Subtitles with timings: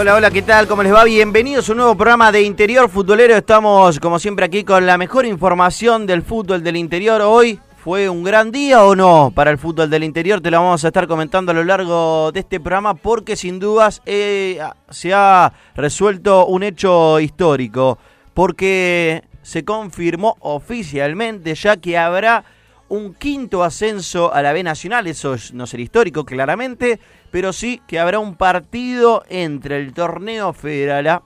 [0.00, 0.68] Hola, hola, ¿qué tal?
[0.68, 1.02] ¿Cómo les va?
[1.02, 3.34] Bienvenidos a un nuevo programa de Interior Futbolero.
[3.34, 7.20] Estamos, como siempre, aquí con la mejor información del fútbol del interior.
[7.20, 10.40] Hoy fue un gran día o no para el fútbol del interior.
[10.40, 14.00] Te lo vamos a estar comentando a lo largo de este programa porque sin dudas
[14.06, 17.98] eh, se ha resuelto un hecho histórico.
[18.34, 22.44] Porque se confirmó oficialmente ya que habrá
[22.88, 25.08] un quinto ascenso a la B Nacional.
[25.08, 30.52] Eso es- no será histórico, claramente, pero sí que habrá un partido entre el torneo
[30.52, 31.22] federal A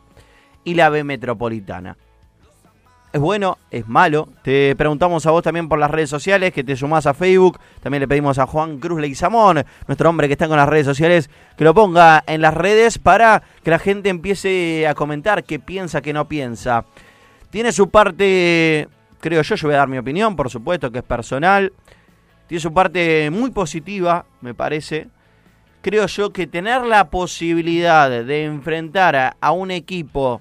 [0.65, 1.97] y la B Metropolitana.
[3.13, 3.59] ¿Es bueno?
[3.71, 4.29] ¿Es malo?
[4.43, 7.61] Te preguntamos a vos también por las redes sociales, que te sumás a Facebook.
[7.83, 11.29] También le pedimos a Juan Cruz Leguizamón, nuestro hombre que está con las redes sociales,
[11.59, 16.01] que lo ponga en las redes para que la gente empiece a comentar qué piensa,
[16.01, 16.87] qué no piensa.
[17.51, 18.89] Tiene su parte,
[19.21, 21.71] creo yo, yo voy a dar mi opinión, por supuesto, que es personal.
[22.47, 25.09] Tiene su parte muy positiva, me parece.
[25.83, 30.41] Creo yo que tener la posibilidad de enfrentar a, un equipo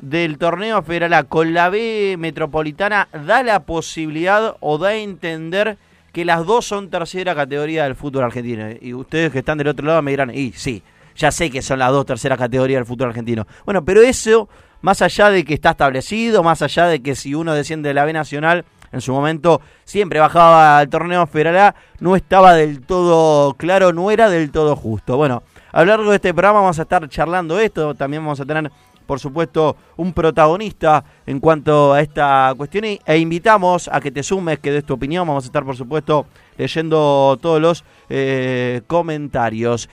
[0.00, 5.78] del torneo federal A con la B metropolitana da la posibilidad o da a entender
[6.12, 8.66] que las dos son tercera categoría del fútbol argentino.
[8.80, 10.82] Y ustedes que están del otro lado me dirán, y sí,
[11.14, 13.46] ya sé que son las dos terceras categorías del fútbol argentino.
[13.64, 14.48] Bueno, pero eso,
[14.80, 18.04] más allá de que está establecido, más allá de que si uno desciende de la
[18.04, 23.92] B Nacional, en su momento siempre bajaba al torneo federal no estaba del todo claro,
[23.92, 25.16] no era del todo justo.
[25.16, 25.42] Bueno,
[25.72, 28.70] a lo largo de este programa vamos a estar charlando esto, también vamos a tener
[29.06, 34.58] por supuesto, un protagonista en cuanto a esta cuestión e invitamos a que te sumes,
[34.58, 35.26] que des tu opinión.
[35.26, 36.26] Vamos a estar, por supuesto,
[36.58, 39.88] leyendo todos los eh, comentarios.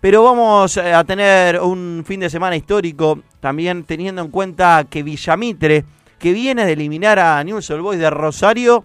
[0.00, 5.02] Pero vamos eh, a tener un fin de semana histórico, también teniendo en cuenta que
[5.02, 5.84] Villamitre,
[6.26, 8.84] que viene de eliminar a News Old Boys de Rosario,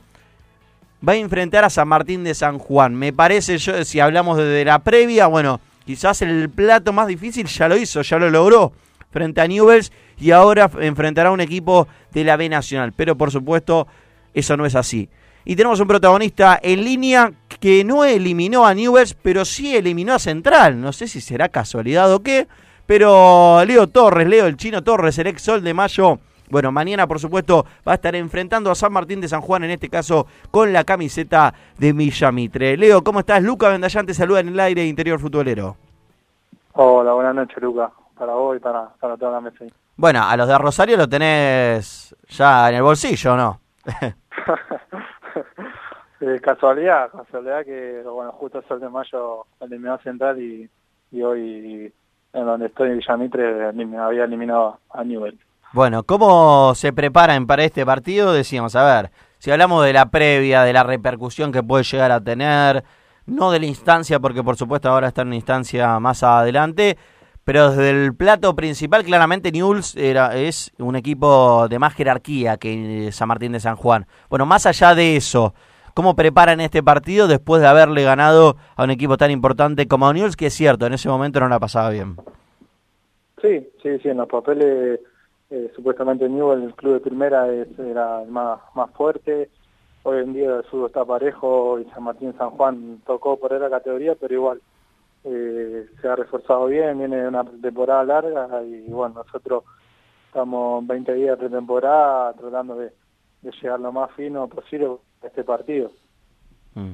[1.01, 2.93] va a enfrentar a San Martín de San Juan.
[2.93, 7.67] Me parece, yo, si hablamos desde la previa, bueno, quizás el plato más difícil ya
[7.67, 8.73] lo hizo, ya lo logró
[9.09, 12.93] frente a Newells y ahora enfrentará a un equipo de la B Nacional.
[12.95, 13.87] Pero por supuesto,
[14.35, 15.09] eso no es así.
[15.43, 20.19] Y tenemos un protagonista en línea que no eliminó a Newells, pero sí eliminó a
[20.19, 20.79] Central.
[20.79, 22.47] No sé si será casualidad o qué,
[22.85, 26.19] pero Leo Torres, Leo el chino Torres, el ex Sol de Mayo.
[26.51, 29.71] Bueno, mañana por supuesto va a estar enfrentando a San Martín de San Juan, en
[29.71, 32.75] este caso con la camiseta de Villamitre.
[32.77, 33.41] Leo, ¿cómo estás?
[33.41, 35.77] Luca Vendallán te saluda en el aire Interior Futbolero.
[36.73, 37.91] Hola, buenas noches, Luca.
[38.17, 39.65] Para vos y para, para toda la mesa.
[39.95, 43.59] Bueno, a los de Rosario lo tenés ya en el bolsillo, ¿o ¿no?
[46.23, 50.69] Eh, casualidad, casualidad que, bueno, justo el Sol de Mayo eliminó a Central y,
[51.11, 51.91] y hoy
[52.33, 55.39] en donde estoy en Villamitre elim- había eliminado a Newell.
[55.73, 58.33] Bueno, ¿cómo se preparan para este partido?
[58.33, 62.21] Decíamos, a ver, si hablamos de la previa, de la repercusión que puede llegar a
[62.21, 62.83] tener,
[63.25, 66.97] no de la instancia, porque por supuesto ahora está en una instancia más adelante,
[67.45, 73.09] pero desde el plato principal, claramente Newell's era, es un equipo de más jerarquía que
[73.13, 74.07] San Martín de San Juan.
[74.29, 75.53] Bueno, más allá de eso,
[75.93, 80.35] ¿cómo preparan este partido después de haberle ganado a un equipo tan importante como Newell's,
[80.35, 82.17] que es cierto, en ese momento no la pasaba bien?
[83.41, 84.99] Sí, sí, sí, en los papeles
[85.51, 89.49] eh, supuestamente Newell, el club de primera, era el más, más fuerte.
[90.03, 93.69] Hoy en día el fútbol está parejo y San Martín San Juan tocó por la
[93.69, 94.61] categoría, pero igual
[95.25, 99.65] eh, se ha reforzado bien, viene de una temporada larga y bueno, nosotros
[100.27, 102.93] estamos 20 días de temporada tratando de,
[103.41, 104.87] de llegar lo más fino posible
[105.21, 105.91] a este partido.
[106.75, 106.93] Mm.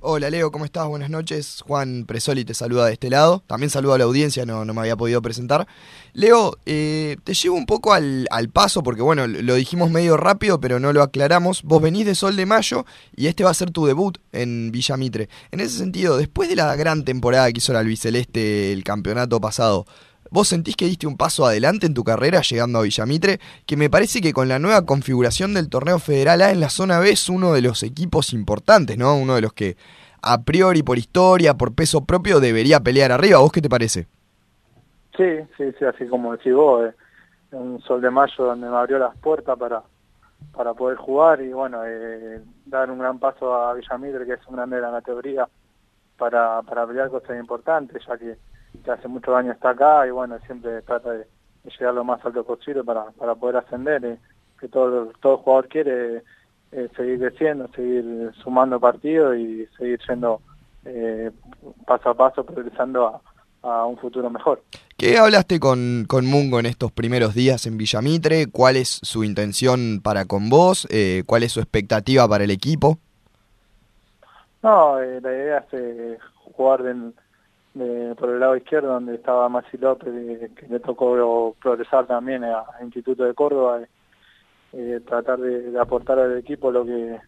[0.00, 0.86] Hola Leo, ¿cómo estás?
[0.86, 1.62] Buenas noches.
[1.66, 3.42] Juan Presoli te saluda de este lado.
[3.46, 5.66] También saludo a la audiencia, no, me había podido presentar.
[6.12, 10.60] Leo, eh, te llevo un poco al, al, paso, porque bueno, lo dijimos medio rápido,
[10.60, 11.62] pero no lo aclaramos.
[11.62, 12.84] Vos venís de Sol de Mayo
[13.16, 15.28] y este va a ser tu debut en Villa Mitre.
[15.50, 19.86] En ese sentido, después de la gran temporada que hizo el albiceleste el campeonato pasado,
[20.34, 23.38] ¿Vos sentís que diste un paso adelante en tu carrera llegando a Villamitre?
[23.66, 26.98] Que me parece que con la nueva configuración del torneo federal A en la zona
[26.98, 29.14] B es uno de los equipos importantes, ¿no?
[29.14, 29.76] Uno de los que
[30.20, 33.38] a priori por historia, por peso propio, debería pelear arriba.
[33.38, 34.08] ¿Vos qué te parece?
[35.16, 36.94] Sí, sí, sí, así como decís vos, eh,
[37.52, 39.84] un sol de mayo donde me abrió las puertas para,
[40.52, 44.56] para poder jugar y bueno, eh, dar un gran paso a Villamitre, que es un
[44.56, 45.48] grande de la categoría,
[46.18, 48.36] para, para pelear cosas importantes, ya que
[48.82, 51.26] que hace muchos años está acá y bueno, siempre trata de,
[51.64, 54.18] llegar lo más alto posible para, para poder ascender, eh,
[54.60, 56.22] que todo, todo jugador quiere
[56.72, 60.40] eh, seguir creciendo, seguir sumando partidos y seguir siendo
[60.84, 61.30] eh,
[61.86, 63.20] paso a paso progresando
[63.62, 64.62] a, un futuro mejor.
[64.98, 68.50] ¿Qué hablaste con, con Mungo en estos primeros días en Villamitre?
[68.50, 70.86] ¿Cuál es su intención para con vos?
[71.24, 72.98] ¿Cuál es su expectativa para el equipo?
[74.62, 76.18] No, la idea es
[76.54, 77.14] jugar en,
[77.74, 83.24] por el lado izquierdo donde estaba Maxi López que le tocó progresar también a, Instituto
[83.24, 83.80] de Córdoba
[84.72, 87.18] eh, tratar de, aportar al equipo lo que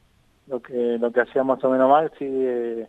[0.47, 2.89] lo que lo que hacía más o menos Maxi eh,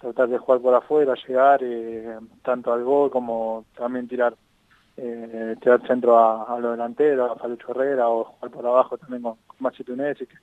[0.00, 4.34] tratar de jugar por afuera llegar eh, tanto al gol como también tirar
[4.98, 9.22] eh, tirar centro a, a los delanteros a Falucho Herrera o jugar por abajo también
[9.22, 10.36] con, Maxi Tunesi que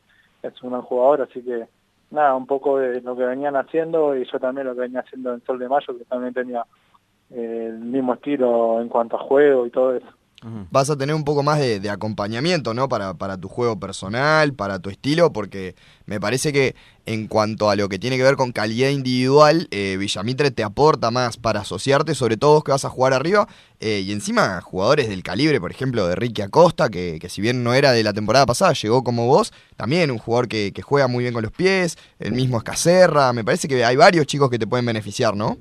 [0.48, 1.68] es un gran jugador así que
[2.12, 5.34] nada, un poco de lo que venían haciendo y yo también lo que venía haciendo
[5.34, 6.66] en Sol de Mayo, que también tenía
[7.32, 10.08] eh, el mismo estilo en cuanto a juego y todo eso
[10.72, 12.88] vas a tener un poco más de, acompañamiento, ¿no?
[12.88, 15.76] Para, para, tu juego personal, para tu estilo, porque
[16.06, 16.76] me parece que
[17.06, 21.12] en cuanto a lo que tiene que ver con calidad individual, eh, Villamitre te aporta
[21.12, 23.48] más para asociarte, sobre todo que vas a jugar arriba,
[23.80, 27.64] eh, y encima jugadores del calibre, por ejemplo, de Ricky Acosta, que, que, si bien
[27.64, 31.08] no era de la temporada pasada, llegó como vos, también un jugador que, que juega
[31.08, 34.60] muy bien con los pies, el mismo Escacerra, me parece que hay varios chicos que
[34.60, 35.58] te pueden beneficiar, ¿no?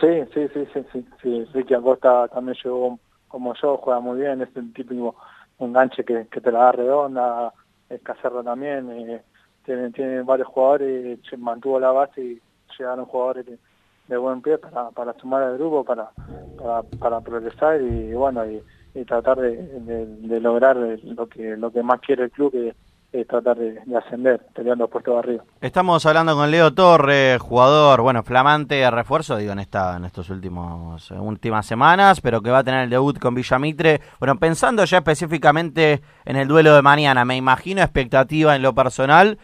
[0.00, 1.44] Sí, sí, sí, sí, sí, sí.
[1.54, 2.98] Ricky Acosta también llegó
[3.32, 5.16] como yo, juega muy bien, es el típico
[5.58, 7.52] enganche que, que te la da redonda,
[7.88, 9.22] es Cacerra también, eh,
[9.64, 12.40] tiene, varios jugadores, se mantuvo la base y
[12.78, 13.46] llegaron jugadores
[14.06, 16.10] de, buen pie para, para sumar al grupo, para,
[16.98, 18.62] para, progresar y bueno, y,
[19.06, 22.74] tratar de, de, lograr lo que, lo que más quiere el club,
[23.28, 25.44] tratar de, ascender, peleando puestos de arriba.
[25.60, 30.30] Estamos hablando con Leo Torres, jugador, bueno, flamante de refuerzo, digo, en esta, en estos
[30.30, 34.00] últimos eh, últimas semanas, pero que va a tener el debut con Villamitre.
[34.18, 39.38] Bueno, pensando ya específicamente en el duelo de mañana, me imagino expectativa en lo personal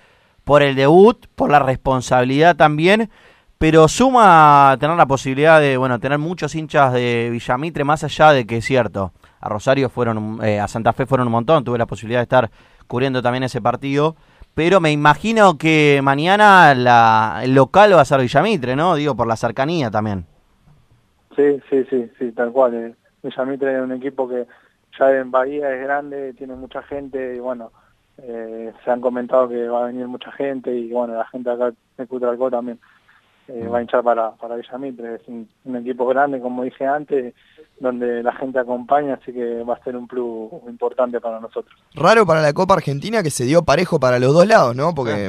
[0.44, 3.10] por el debut, por la responsabilidad también,
[3.58, 8.46] pero suma tener la posibilidad de, bueno, tener muchos hinchas de Villamitre, más allá de
[8.46, 11.86] que es cierto, a Rosario fueron, eh, a Santa Fe fueron un montón, tuve la
[11.86, 12.50] posibilidad de estar
[12.88, 14.16] cubriendo también ese partido.
[14.54, 18.96] Pero me imagino que mañana la, el local va a ser Villamitre, ¿no?
[18.96, 20.26] Digo, por la cercanía también.
[21.36, 22.74] Sí, sí, sí, sí, tal cual.
[22.74, 22.94] Eh.
[23.22, 24.46] Villamitre es un equipo que
[24.98, 27.70] ya en Bahía es grande, tiene mucha gente y bueno,
[28.18, 31.72] eh, se han comentado que va a venir mucha gente y bueno, la gente acá
[31.96, 32.80] de Cutralcó también
[33.48, 35.16] eh, va a hinchar para, para Villamitre.
[35.16, 37.34] Es un, equipo grande, como dije antes,
[37.80, 41.74] donde la gente acompaña, así que va a ser un plus importante para nosotros.
[41.94, 44.94] Raro para la Copa Argentina que se dio parejo para los dos lados, ¿no?
[44.94, 45.28] Porque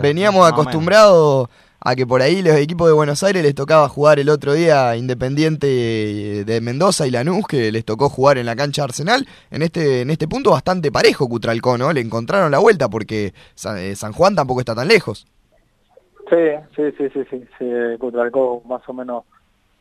[0.00, 1.48] veníamos acostumbrados
[1.80, 4.96] a que por ahí los equipos de Buenos Aires les tocaba jugar el otro día
[4.96, 9.26] Independiente de Mendoza y Lanús, que les tocó jugar en la cancha Arsenal.
[9.50, 11.92] En este, en este punto bastante parejo Cutralcó, ¿no?
[11.92, 13.34] Le encontraron la vuelta porque
[13.76, 15.26] eh, San Juan tampoco está tan lejos.
[16.28, 16.36] Sí,
[16.74, 17.64] sí, sí, sí, sí, sí
[18.64, 19.24] más o menos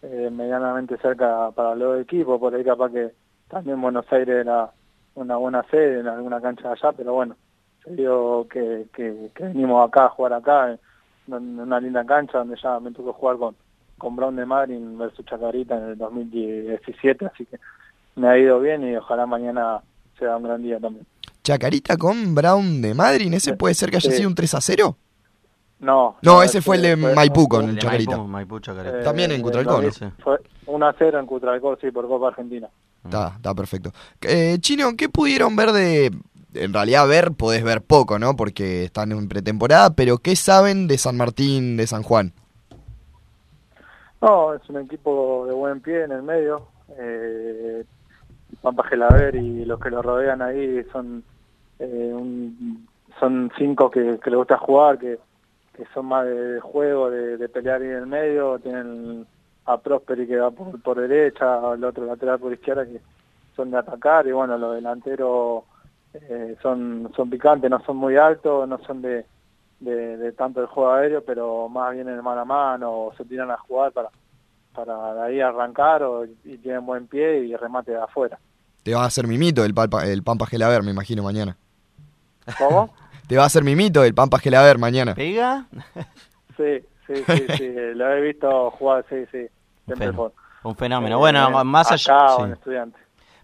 [0.03, 3.11] eh, medianamente cerca para los equipos, por ahí capaz que
[3.47, 4.71] también Buenos Aires era
[5.15, 7.35] una buena sede en alguna cancha allá, pero bueno,
[7.83, 10.77] se dio que, que, venimos acá a jugar acá,
[11.27, 13.55] en una linda cancha donde ya me tocó jugar con,
[13.97, 17.57] con Brown de Madrid versus Chacarita en el 2017, así que
[18.15, 19.81] me ha ido bien y ojalá mañana
[20.19, 21.07] sea un gran día también.
[21.43, 24.97] Chacarita con Brown de Madrid, ¿ese puede ser que haya sido un 3 a 0?
[25.79, 26.15] No.
[26.21, 28.15] No, ese fue el de Maipú con el Chacarita.
[28.15, 29.91] Eh, También en Cutralcó, ¿no?
[30.23, 32.67] Fue 1 a 0 en Cutralcó, sí, por Copa Argentina.
[33.03, 33.91] Está, está perfecto.
[34.21, 36.11] Eh, Chino, ¿qué pudieron ver de...?
[36.53, 38.35] En realidad ver, podés ver poco, ¿no?
[38.37, 42.31] Porque están en pretemporada, pero ¿qué saben de San Martín de San Juan?
[44.21, 46.67] No, es un equipo de buen pie en el medio.
[46.97, 47.83] Eh,
[48.61, 51.23] Pampa Gelaber y los que lo rodean ahí son
[51.79, 52.87] eh, un-
[53.19, 55.19] son cinco que, que les gusta jugar, que,
[55.75, 59.25] que son más de, juego, de, de pelear ahí en el medio, tienen
[59.65, 63.01] a Prosperi que va por, por derecha, el otro lateral por izquierda que
[63.55, 65.63] son de atacar y bueno, los delanteros
[66.13, 69.25] eh, son, son picantes, no son muy altos, no son de,
[69.79, 73.13] de, de tanto el juego aéreo, pero más bien en el mano a mano o
[73.15, 74.09] se tiran a jugar para,
[74.73, 78.37] para de ahí arrancar o, y tienen buen pie y remate de afuera.
[78.83, 81.57] Te va a hacer mimito el, palpa, el Pampa Gelaber, me imagino, mañana.
[82.59, 82.93] ¿Cómo?
[83.27, 85.15] Te va a hacer mimito el Pampa Gelaber mañana.
[85.15, 85.65] ¿Pega?
[86.57, 89.45] Sí, sí, sí, sí, lo he visto jugar, sí, sí,
[90.63, 91.15] Un fenómeno.
[91.17, 92.51] eh, bueno, en- más allá, acá sí.
[92.53, 92.97] estudiante.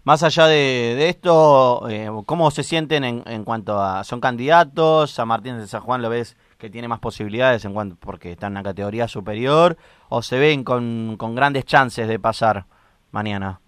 [0.04, 4.02] más allá de, de esto, eh, ¿cómo se sienten en, en cuanto a...
[4.04, 5.10] ¿Son candidatos?
[5.10, 8.46] ¿San Martín de San Juan lo ves que tiene más posibilidades en cuanto porque está
[8.46, 9.76] en una categoría superior?
[10.08, 12.64] ¿O se ven con, con grandes chances de pasar
[13.10, 13.60] mañana?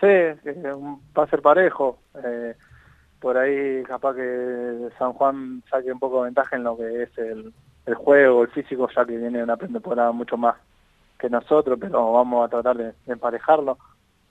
[0.00, 2.00] Sí, eh, un- va a ser parejo.
[2.24, 2.56] eh,
[3.20, 7.18] por ahí capaz que San Juan saque un poco de ventaja en lo que es
[7.18, 7.52] el,
[7.86, 10.56] el juego, el físico, ya que viene una pretemporada mucho más
[11.18, 13.78] que nosotros, pero vamos a tratar de, de emparejarlo.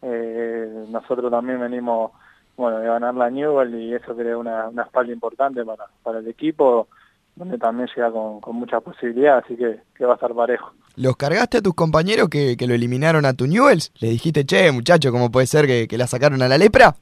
[0.01, 2.11] Eh, nosotros también venimos
[2.57, 6.27] bueno de ganar la Newell y eso crea una, una espalda importante para, para el
[6.27, 6.87] equipo,
[7.35, 10.71] donde también llega con, con muchas posibilidades, así que, que va a estar parejo.
[10.95, 13.91] ¿Los cargaste a tus compañeros que, que lo eliminaron a tu Newells?
[13.99, 16.95] ¿Les dijiste, che, muchacho, cómo puede ser que, que la sacaron a la lepra?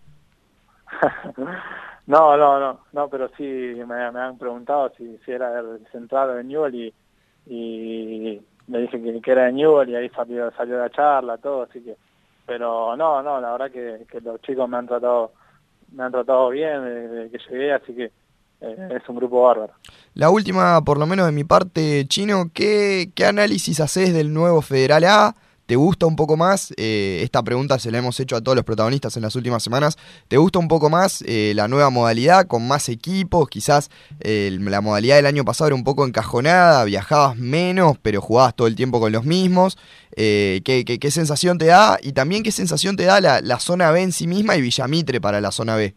[2.07, 6.43] No, no, no, no, pero sí me, han preguntado si, si era el central de
[6.45, 6.93] Newell y,
[7.45, 11.63] y le dije que, que era de Newell y ahí salió, salió la charla, todo,
[11.63, 11.97] así que,
[12.45, 15.33] pero no, no, la verdad que, que los chicos me han tratado,
[15.91, 18.11] me han tratado bien desde que llegué, así que
[18.61, 19.73] eh, es un grupo bárbaro.
[20.13, 24.61] La última, por lo menos de mi parte, Chino, ¿qué, qué análisis haces del nuevo
[24.61, 25.35] Federal A?
[25.67, 26.73] ¿Te gusta un poco más?
[26.77, 29.97] Eh, esta pregunta se la hemos hecho a todos los protagonistas en las últimas semanas.
[30.29, 33.49] ¿Te gusta un poco más eh, la nueva modalidad con más equipos?
[33.49, 33.89] Quizás
[34.21, 38.67] eh, la modalidad del año pasado era un poco encajonada, viajabas menos, pero jugabas todo
[38.67, 39.77] el tiempo con los mismos.
[40.15, 41.97] Eh, ¿qué, qué, qué sensación te da?
[42.01, 45.41] Y también qué sensación te da la, zona B en sí misma y Villamitre para
[45.41, 45.93] la zona B.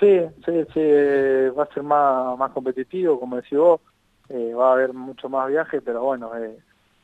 [0.00, 3.80] Sí, sí, sí, eh, va a ser más, más competitivo, como decís vos,
[4.28, 6.58] va a haber mucho más viaje, pero bueno, eh,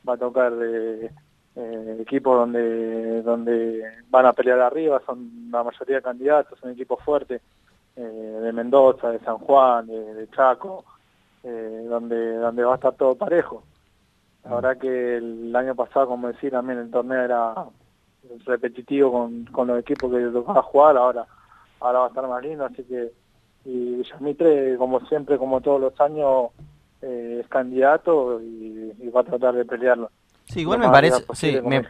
[0.07, 1.11] va a tocar eh,
[1.55, 7.03] eh, equipos donde donde van a pelear arriba, son la mayoría de candidatos, son equipos
[7.03, 7.41] fuertes,
[7.95, 10.83] eh, de Mendoza, de San Juan, de, de Chaco,
[11.43, 13.63] eh, donde donde va a estar todo parejo.
[14.43, 17.53] La verdad que el año pasado, como decir, también el torneo era
[18.45, 21.25] repetitivo con, con los equipos que tocaba jugar, ahora
[21.79, 23.11] ahora va a estar más lindo, así que
[23.65, 26.51] y Villamitre, como siempre, como todos los años,
[27.03, 30.09] eh, es candidato y, y va a tratar de pelearlo.
[30.45, 31.21] Sí, igual me parece...
[31.21, 31.83] posible, Sí, me-.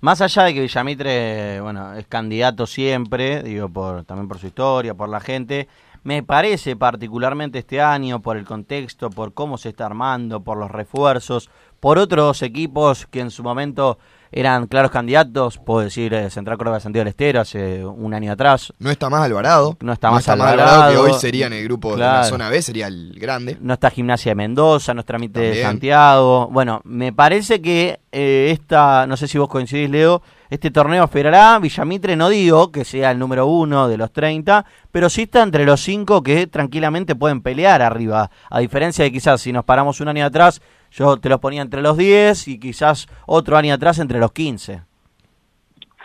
[0.00, 4.94] Más allá de que Villamitre, bueno, es candidato siempre, digo, por también por su historia,
[4.94, 5.68] por la gente,
[6.04, 10.70] me parece particularmente este año, por el contexto, por cómo se está armando, por los
[10.70, 13.98] refuerzos, por otros equipos que en su momento
[14.32, 18.32] eran claros candidatos, puedo decir eh, Central Córdoba de Santiago del Estero hace un año
[18.32, 19.76] atrás, No está más Alvarado.
[19.80, 20.92] No está más Alvarado, Alvarado.
[20.92, 22.28] que hoy sería en el grupo de la Claro.
[22.28, 23.56] zona B, sería el grande.
[23.60, 25.62] no está Gimnasia de Mendoza, no está Tramite de.
[25.62, 26.48] Santiago.
[26.50, 31.58] Bueno, me parece que eh, esta, no sé si vos coincidís, Leo, este torneo A,
[31.58, 35.64] Villamitre, no digo que sea el número uno de los 30, pero sí está entre
[35.64, 38.30] los cinco que tranquilamente pueden pelear arriba.
[38.50, 41.82] A diferencia de quizás si nos paramos un año atrás, yo te los ponía entre
[41.82, 44.82] los 10 y quizás otro año atrás entre los 15.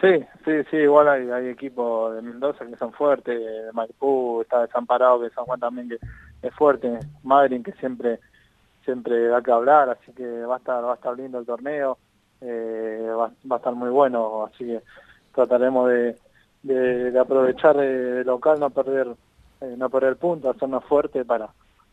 [0.01, 4.61] Sí, sí, sí, igual hay, hay equipos de Mendoza que son fuertes, de Maipú, está
[4.61, 6.00] Desamparado, que San Juan también que
[6.41, 8.19] es fuerte, Madrid que siempre
[8.83, 12.00] siempre da que hablar, así que va a estar va a estar lindo el torneo,
[12.41, 14.81] eh, va, va a estar muy bueno, así que
[15.35, 16.15] trataremos de,
[16.63, 19.07] de, aprovechar de local, no perder
[19.61, 21.50] eh, no perder punto, hacernos fuerte para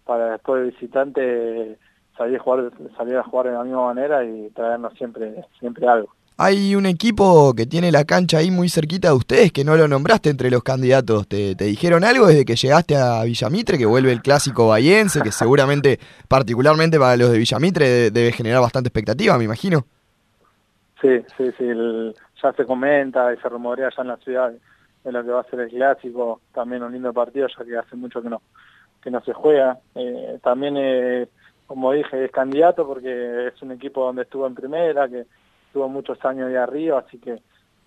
[0.06, 1.78] para después de visitante
[2.18, 6.08] salir a jugar salir a jugar de la misma manera y traernos siempre siempre algo.
[6.40, 9.88] Hay un equipo que tiene la cancha ahí muy cerquita de ustedes que no lo
[9.88, 11.26] nombraste entre los candidatos.
[11.26, 15.32] ¿Te, te dijeron algo desde que llegaste a Villamitre, que vuelve el clásico bahiense, que
[15.32, 15.98] seguramente,
[16.28, 19.84] particularmente para los de Villamitre, de- debe generar bastante expectativa, me imagino?
[21.00, 24.52] Sí, sí, sí, el- ya se comenta y se rumorea ya en la ciudad
[25.04, 27.96] de lo que va a ser el clásico, también un lindo partido ya que hace
[27.96, 28.42] mucho que no
[29.02, 29.78] que no se juega.
[29.94, 31.28] Eh, también, eh,
[31.68, 35.26] como dije, es candidato porque es un equipo donde estuvo en primera, que
[35.66, 37.36] estuvo muchos años ahí arriba, así que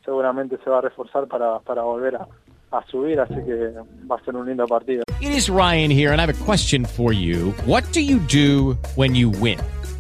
[0.06, 2.28] seguramente se va a reforzar para, para volver a,
[2.72, 3.74] a subir, así que
[4.10, 5.04] va a ser un lindo partido.
[5.20, 7.54] It is Ryan here, and I have a question for you.
[7.66, 9.60] What do you do when you win?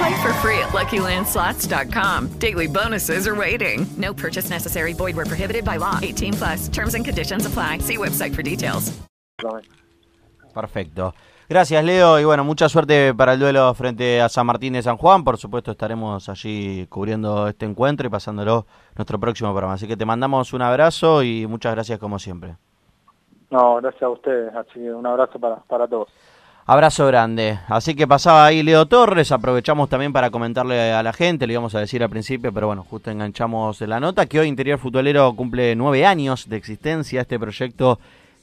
[0.00, 2.28] Play for free at LuckyLandSlots.com.
[2.38, 3.86] Daily bonuses are waiting.
[3.98, 4.94] No purchase necessary.
[4.94, 5.98] Void were prohibited by law.
[6.00, 6.68] 18 plus.
[6.68, 7.80] Terms and conditions apply.
[7.80, 8.92] See website for details.
[10.54, 11.12] Perfecto.
[11.50, 12.18] Gracias, Leo.
[12.18, 15.22] Y bueno, mucha suerte para el duelo frente a San Martín de San Juan.
[15.22, 18.64] Por supuesto, estaremos allí cubriendo este encuentro y pasándolo
[18.96, 19.74] nuestro próximo programa.
[19.74, 22.56] Así que te mandamos un abrazo y muchas gracias como siempre.
[23.50, 24.54] No, gracias a ustedes.
[24.54, 26.08] Así que un abrazo para, para todos.
[26.72, 27.58] Abrazo grande.
[27.66, 29.32] Así que pasaba ahí Leo Torres.
[29.32, 32.86] Aprovechamos también para comentarle a la gente, le íbamos a decir al principio, pero bueno,
[32.88, 37.22] justo enganchamos la nota, que hoy Interior Futbolero cumple nueve años de existencia.
[37.22, 37.98] Este proyecto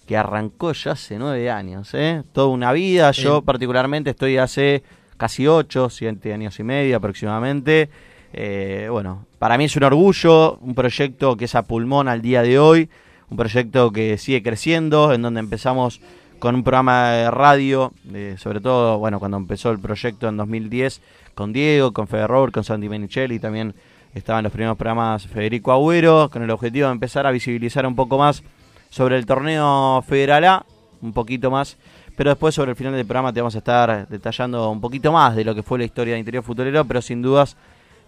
[0.05, 2.22] que arrancó ya hace nueve años, ¿eh?
[2.34, 3.12] Toda una vida.
[3.12, 4.84] Yo particularmente estoy hace
[5.15, 7.89] casi ocho, siete años y medio aproximadamente.
[8.34, 12.41] Eh, bueno, para mí es un orgullo, un proyecto que es a pulmón al día
[12.41, 12.89] de hoy,
[13.29, 16.01] un proyecto que sigue creciendo, en donde empezamos
[16.39, 21.01] con un programa de radio, eh, sobre todo, bueno, cuando empezó el proyecto en 2010,
[21.34, 23.74] con Diego, con Federer, con Santi Menicelli, también
[24.13, 28.17] estaban los primeros programas Federico Agüero, con el objetivo de empezar a visibilizar un poco
[28.17, 28.44] más
[28.89, 30.65] sobre el torneo Federal A,
[31.01, 31.77] un poquito más,
[32.15, 35.36] pero después sobre el final del programa te vamos a estar detallando un poquito más
[35.36, 37.56] de lo que fue la historia de Interior Futbolero, pero sin dudas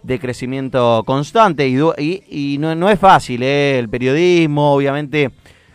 [0.02, 3.78] de crecimiento constante y, y, y no, no, es fácil, ¿eh?
[3.78, 5.30] el periodismo, obviamente,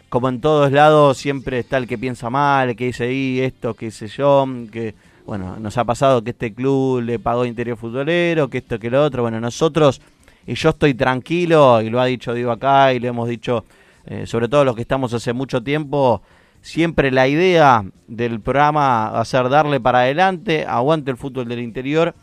[0.10, 3.92] como en todos lados, siempre está el que piensa mal, que dice ahí esto, que
[3.92, 4.96] sé yo, que
[5.26, 9.04] bueno, nos ha pasado que este club le pagó Interior Futbolero, que esto, que lo
[9.04, 10.02] otro, bueno, nosotros,
[10.46, 13.66] y yo estoy tranquilo, y lo ha dicho Diego acá, y lo hemos dicho,
[14.06, 16.22] eh, sobre todo los que estamos hace mucho tiempo,
[16.62, 21.60] siempre la idea del programa va a ser darle para adelante, aguante el fútbol del
[21.60, 22.14] interior,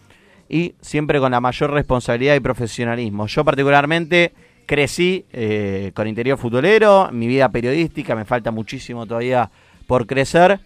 [0.49, 3.27] y siempre con la mayor responsabilidad y profesionalismo.
[3.27, 4.33] Yo particularmente
[4.73, 9.51] crecí eh, con interior futbolero, mi vida periodística, me falta muchísimo todavía
[9.87, 10.61] por crecer,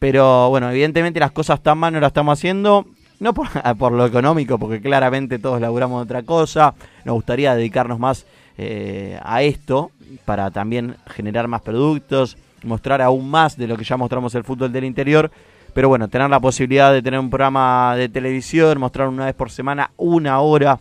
[0.00, 2.86] pero bueno, evidentemente las cosas tan mal no las estamos haciendo,
[3.20, 8.26] no por, lo económico, porque claramente todos laburamos otra cosa, nos gustaría dedicarnos más
[8.58, 9.92] eh, a esto
[10.24, 14.72] para también generar más productos, mostrar aún más de lo que ya mostramos el fútbol
[14.72, 15.30] del interior,
[15.72, 19.52] pero bueno, tener la posibilidad de tener un programa de televisión, mostrar una vez por
[19.52, 20.80] semana, una hora,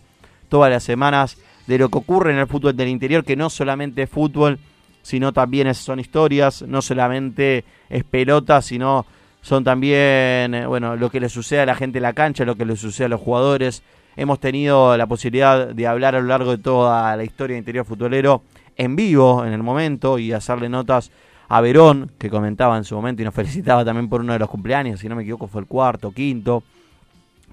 [0.50, 1.38] todas las semanas,
[1.72, 4.60] de lo que ocurre en el fútbol del interior, que no solamente es fútbol,
[5.02, 9.06] sino también son historias, no solamente es pelota, sino
[9.42, 12.56] son también, eh, bueno, lo que le sucede a la gente en la cancha, lo
[12.56, 13.84] que le sucede a los jugadores.
[14.18, 17.86] Hemos tenido la posibilidad de hablar a lo largo de toda la historia del interior
[17.86, 18.44] futbolero
[18.76, 21.10] en vivo en el momento y hacerle notas
[21.48, 24.50] a Verón, que comentaba en su momento y nos felicitaba también por uno de los
[24.50, 26.64] cumpleaños, si no me equivoco fue el cuarto, quinto,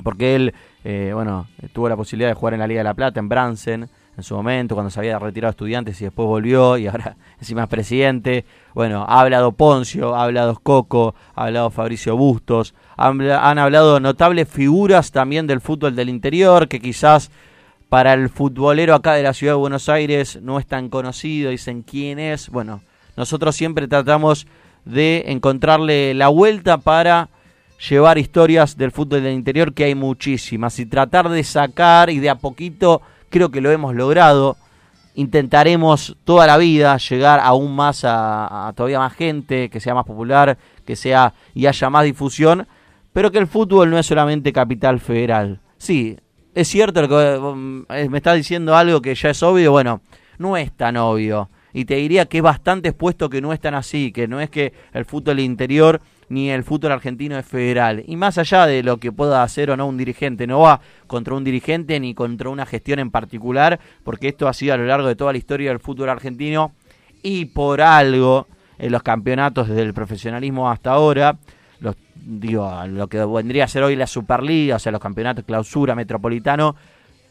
[0.02, 0.54] porque él,
[0.84, 3.88] eh, bueno, tuvo la posibilidad de jugar en la Liga de la Plata, en Bransen,
[4.18, 7.68] en su momento, cuando se había retirado estudiantes y después volvió y ahora encima es
[7.68, 8.44] presidente.
[8.74, 14.48] Bueno, ha hablado Poncio, ha hablado Coco, ha hablado Fabricio Bustos, han, han hablado notables
[14.48, 17.30] figuras también del fútbol del interior que quizás
[17.88, 21.82] para el futbolero acá de la ciudad de Buenos Aires no es tan conocido, dicen
[21.82, 22.48] quién es.
[22.48, 22.82] Bueno,
[23.16, 24.48] nosotros siempre tratamos
[24.84, 27.28] de encontrarle la vuelta para
[27.88, 32.30] llevar historias del fútbol del interior, que hay muchísimas, y tratar de sacar y de
[32.30, 34.56] a poquito, creo que lo hemos logrado,
[35.14, 40.04] intentaremos toda la vida llegar aún más a, a, todavía más gente, que sea más
[40.04, 42.66] popular, que sea y haya más difusión,
[43.12, 45.60] pero que el fútbol no es solamente capital federal.
[45.76, 46.16] Sí,
[46.54, 50.02] es cierto lo que me está diciendo algo que ya es obvio, bueno,
[50.38, 51.50] no es tan obvio.
[51.72, 54.50] Y te diría que es bastante expuesto que no es tan así, que no es
[54.50, 58.04] que el fútbol interior ni el fútbol argentino es federal.
[58.06, 61.34] Y más allá de lo que pueda hacer o no un dirigente, no va contra
[61.34, 65.08] un dirigente ni contra una gestión en particular, porque esto ha sido a lo largo
[65.08, 66.72] de toda la historia del fútbol argentino
[67.22, 68.46] y por algo
[68.78, 71.36] en los campeonatos desde el profesionalismo hasta ahora,
[71.80, 75.94] los, digo, lo que vendría a ser hoy la Superliga, o sea, los campeonatos clausura,
[75.94, 76.76] metropolitano,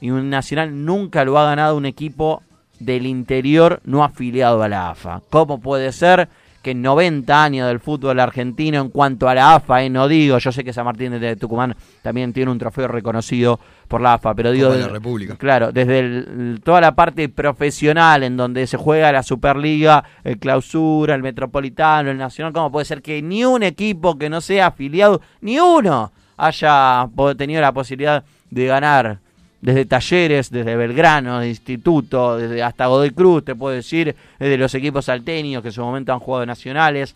[0.02, 2.44] y un nacional nunca lo ha ganado un equipo
[2.80, 5.22] del interior no afiliado a la AFA.
[5.30, 6.30] ¿Cómo puede ser
[6.62, 10.38] que en 90 años del fútbol argentino en cuanto a la AFA, eh, no digo,
[10.38, 14.34] yo sé que San Martín de Tucumán también tiene un trofeo reconocido por la AFA,
[14.36, 14.68] pero digo...
[14.68, 15.36] Copa de la República.
[15.38, 21.16] Claro, desde el- toda la parte profesional en donde se juega la Superliga, el Clausura,
[21.16, 25.22] el Metropolitano, el Nacional, ¿cómo puede ser que ni un equipo que no sea afiliado,
[25.42, 29.20] ni uno, haya tenido la posibilidad de ganar?
[29.68, 34.74] Desde Talleres, desde Belgrano, de Instituto, desde hasta Godoy Cruz, te puedo decir, desde los
[34.74, 37.16] equipos salteños que en su momento han jugado nacionales.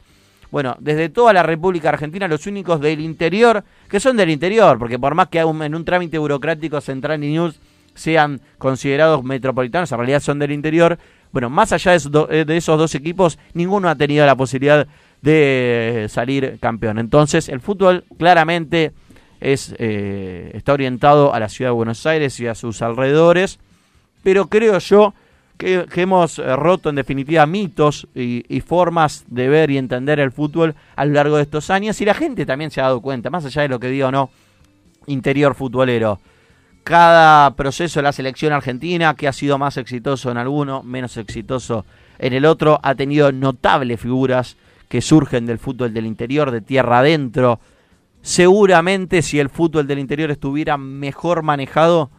[0.52, 5.00] Bueno, desde toda la República Argentina, los únicos del interior, que son del interior, porque
[5.00, 7.58] por más que en un trámite burocrático Central y News
[7.94, 11.00] sean considerados metropolitanos, en realidad son del interior.
[11.32, 14.88] Bueno, más allá de esos, eh, de esos dos equipos, ninguno ha tenido la posibilidad
[15.22, 17.00] de salir campeón.
[17.00, 18.92] Entonces, el fútbol claramente
[19.42, 23.60] es eh, está orientado a la ciudad de Buenos Aires y a sus alrededores,
[24.24, 25.14] pero creo yo
[25.58, 30.32] que, hemos eh, roto en definitiva mitos y, y formas de ver y entender el
[30.32, 33.30] fútbol a lo largo de estos años y la gente también se ha dado cuenta,
[33.30, 34.30] más allá de lo que diga o no,
[35.08, 36.20] interior futbolero.
[36.84, 41.86] Cada proceso de la selección argentina, que ha sido más exitoso en alguno, menos exitoso
[42.18, 44.58] en el otro, ha tenido notables figuras
[44.90, 47.60] que surgen del fútbol del interior, de tierra adentro.
[48.22, 52.12] Seguramente si el fútbol del interior estuviera mejor manejado,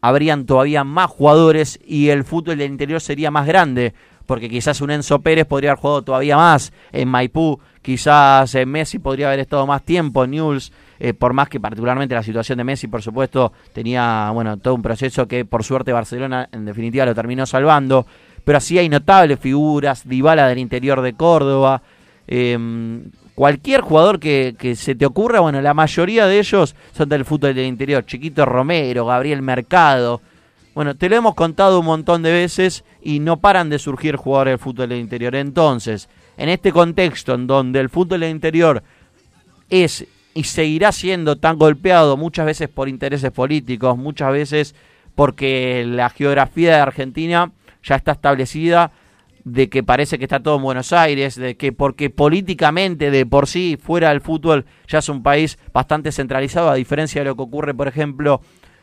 [0.00, 3.92] habrían todavía más jugadores y el fútbol del interior sería más grande,
[4.26, 9.26] porque quizás un Enzo Pérez podría haber jugado todavía más en Maipú, quizás Messi podría
[9.26, 12.86] haber estado más tiempo en Newell's, eh, por más que particularmente la situación de Messi,
[12.86, 17.44] por supuesto, tenía bueno todo un proceso que por suerte Barcelona en definitiva lo terminó
[17.46, 18.06] salvando,
[18.44, 21.82] pero así hay notables figuras, Dybala del interior de Córdoba,
[22.28, 22.56] eh,
[23.40, 27.64] cualquier jugador que, se te ocurra, bueno, la mayoría de ellos son del fútbol del
[27.64, 28.04] interior.
[28.04, 30.20] Chiquito Romero, Gabriel Mercado.
[30.74, 34.52] Bueno, te lo hemos contado un montón de veces y no paran de surgir jugadores
[34.52, 35.34] del fútbol del interior.
[35.36, 38.82] Entonces, en este contexto en donde el fútbol del interior
[39.70, 44.74] es y seguirá siendo tan golpeado muchas veces por intereses políticos, muchas veces
[45.14, 48.92] porque la geografía de Argentina ya está establecida
[49.44, 53.46] de que parece que está todo en Buenos Aires, de que porque políticamente de por
[53.46, 57.42] sí fuera del fútbol ya es un país bastante centralizado, a diferencia de lo que
[57.42, 58.40] ocurre, por ejemplo,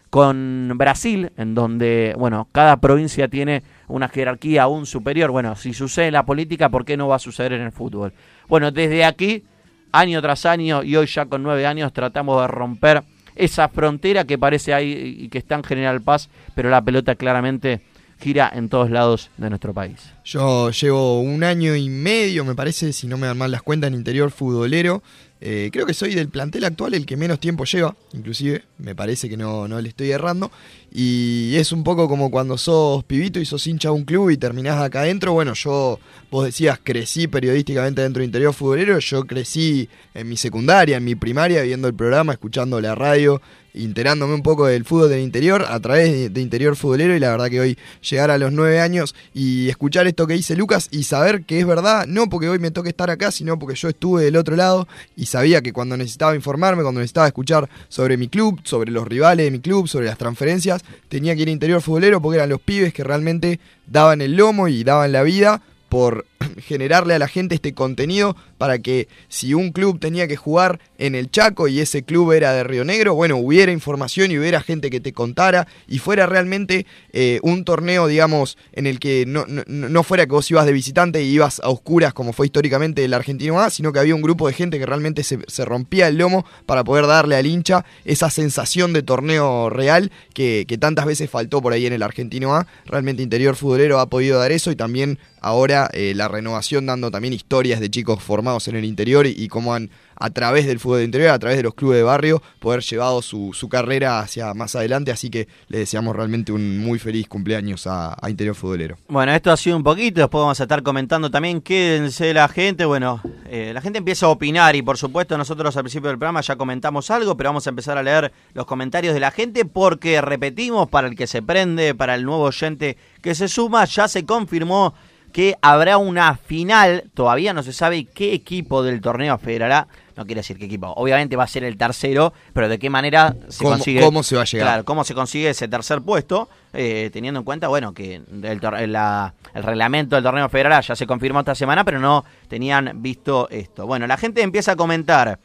[0.10, 5.32] con Brasil, en donde, bueno, cada provincia tiene una jerarquía aún superior.
[5.32, 8.14] Bueno, si sucede en la política, ¿por qué no va a suceder en el fútbol?
[8.48, 9.44] Bueno, desde aquí,
[9.92, 13.04] año tras año, y hoy ya con nueve años, tratamos de romper
[13.36, 17.82] esa frontera que parece ahí y que está en General Paz, pero la pelota claramente
[18.20, 19.98] gira en todos lados de nuestro país.
[20.26, 23.90] Yo llevo un año y medio, me parece, si no me dan mal las cuentas,
[23.90, 25.02] en interior futbolero.
[25.40, 29.30] Eh, creo que soy del plantel actual el que menos tiempo lleva, inclusive, me parece
[29.30, 30.52] que no, no le estoy errando.
[30.92, 34.38] Y es un poco como cuando sos pibito y sos hincha de un club y
[34.38, 35.34] terminás acá adentro.
[35.34, 36.00] Bueno, yo,
[36.32, 38.98] vos decías, crecí periodísticamente dentro de interior futbolero.
[38.98, 43.42] Yo crecí en mi secundaria, en mi primaria, viendo el programa, escuchando la radio,
[43.84, 47.16] enterándome un poco del fútbol del interior a través de, interior futbolero.
[47.16, 50.56] Y la verdad que hoy llegar a los nueve años y escuchar esto que dice
[50.56, 53.76] Lucas y saber que es verdad, no porque hoy me toque estar acá, sino porque
[53.76, 58.18] yo estuve del otro lado y sabía que cuando necesitaba informarme, cuando necesitaba escuchar sobre
[58.18, 61.52] mi club, sobre los rivales de mi club, sobre las transferencias, tenía que ir a
[61.52, 65.62] interior futbolero porque eran los pibes que realmente daban el lomo y daban la vida
[65.90, 66.26] por
[66.60, 71.16] generarle a la gente este contenido para que si un club tenía que jugar en
[71.16, 74.90] el Chaco y ese club era de Río Negro, bueno, hubiera información y hubiera gente
[74.90, 80.04] que te contara y fuera realmente eh, un torneo, digamos, en el que no, no,
[80.04, 83.60] fuera que vos ibas de visitante y ibas a oscuras como fue históricamente el Argentino
[83.60, 86.46] A, sino que había un grupo de gente que realmente se, se rompía el lomo
[86.66, 91.62] para poder darle al hincha esa sensación de torneo real que, que tantas veces faltó
[91.62, 92.68] por ahí en el Argentino A.
[92.86, 97.34] Realmente Interior Futbolero ha podido dar eso y también ahora eh, la renovación dando también
[97.34, 101.06] historias de chicos formados en el interior y, cómo han a través del fútbol de
[101.06, 105.12] interior, a través de los clubes de barrio, poder llevado su, carrera hacia más adelante,
[105.12, 108.98] así que le deseamos realmente un muy feliz cumpleaños a, a Interior Futbolero.
[109.10, 112.86] Bueno, esto ha sido un poquito, después vamos a estar comentando también, quédense la gente,
[112.86, 116.42] bueno, eh, la gente empieza a opinar y por supuesto nosotros al principio del programa
[116.42, 120.20] ya comentamos algo, pero vamos a empezar a leer los comentarios de la gente porque
[120.22, 124.26] repetimos, para el que se prende, para el nuevo oyente que se suma, ya se
[124.26, 124.96] confirmó
[125.38, 130.40] que habrá una final, todavía no se sabe qué equipo del torneo federará, no quiere
[130.40, 133.76] decir qué equipo, obviamente va a ser el tercero, pero de qué manera se ¿Cómo-
[133.76, 134.02] consigue...
[134.02, 134.66] cómo se va a llegar?
[134.68, 139.32] Claro, cómo se consigue ese tercer puesto, eh, teniendo en cuenta, bueno, que el, la-
[139.54, 143.86] el reglamento del torneo federal ya se confirmó esta semana, pero no tenían visto esto.
[143.86, 145.38] Bueno, la gente empieza a comentar.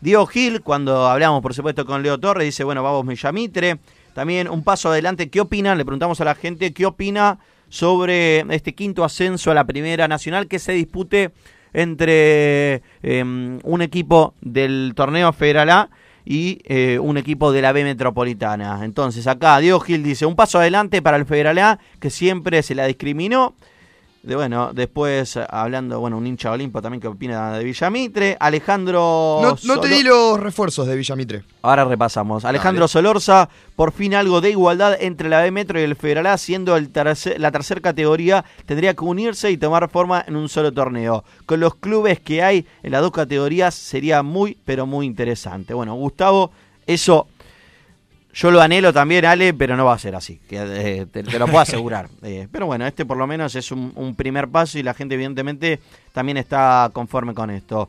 [0.00, 3.80] Diego Gil, cuando hablamos, por supuesto, con Leo Torres, dice, bueno, vamos Millamitre.
[4.14, 5.78] También un paso adelante, ¿qué opinan?
[5.78, 7.38] Le preguntamos a la gente, ¿qué opina
[7.72, 11.30] sobre este quinto ascenso a la Primera Nacional que se dispute
[11.72, 15.90] entre em, un equipo del torneo Federal A
[16.22, 18.84] y eh, un equipo de la B Metropolitana.
[18.84, 22.74] Entonces acá Diego Gil dice, un paso adelante para el Federal A que siempre se
[22.74, 23.54] la discriminó.
[24.22, 28.36] De, bueno, después hablando, bueno, un hincha Olimpo también que opina de Villamitre.
[28.38, 29.40] Alejandro...
[29.42, 31.42] No, no te di los refuerzos de Villamitre.
[31.62, 32.44] Ahora repasamos.
[32.44, 36.38] Alejandro Solorza, por fin algo de igualdad entre la B Metro y el Federal A,
[36.38, 40.70] siendo el tercer- la tercera categoría, tendría que unirse y tomar forma en un solo
[40.70, 41.24] torneo.
[41.44, 45.74] Con los clubes que hay en las dos categorías sería muy, pero muy interesante.
[45.74, 46.52] Bueno, Gustavo,
[46.86, 47.26] eso
[48.32, 51.38] yo lo anhelo también, Ale, pero no va a ser así, que, eh, te, te
[51.38, 52.08] lo puedo asegurar.
[52.24, 55.16] Eh, pero bueno, este por lo menos es un, un primer paso y la gente
[55.16, 55.80] evidentemente
[56.12, 57.88] también está conforme con esto.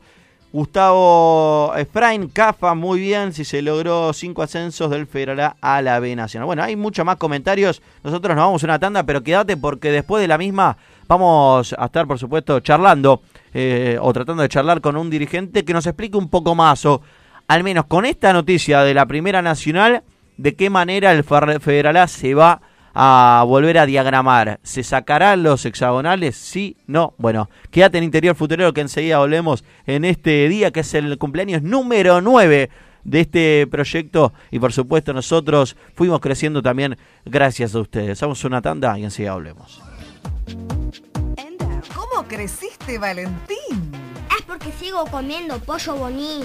[0.54, 5.98] Gustavo Efraín, Cafa, muy bien, si se logró cinco ascensos del Federal A a la
[5.98, 6.46] B Nacional.
[6.46, 10.20] Bueno, hay muchos más comentarios, nosotros nos vamos a una tanda, pero quédate porque después
[10.20, 10.76] de la misma
[11.08, 15.72] vamos a estar, por supuesto, charlando eh, o tratando de charlar con un dirigente que
[15.72, 17.02] nos explique un poco más o
[17.48, 20.04] al menos con esta noticia de la Primera Nacional,
[20.36, 22.60] de qué manera el Federal A se va
[22.94, 24.60] a volver a diagramar.
[24.62, 26.36] ¿Se sacarán los hexagonales?
[26.36, 27.14] Sí, no.
[27.18, 31.62] Bueno, quédate en Interior Futurero que enseguida volvemos en este día que es el cumpleaños
[31.62, 32.70] número 9
[33.02, 38.20] de este proyecto y por supuesto nosotros fuimos creciendo también gracias a ustedes.
[38.20, 39.82] Vamos a una tanda y enseguida volvemos.
[41.94, 43.92] ¿Cómo creciste, Valentín?
[44.36, 46.44] Es porque sigo comiendo pollo bonín.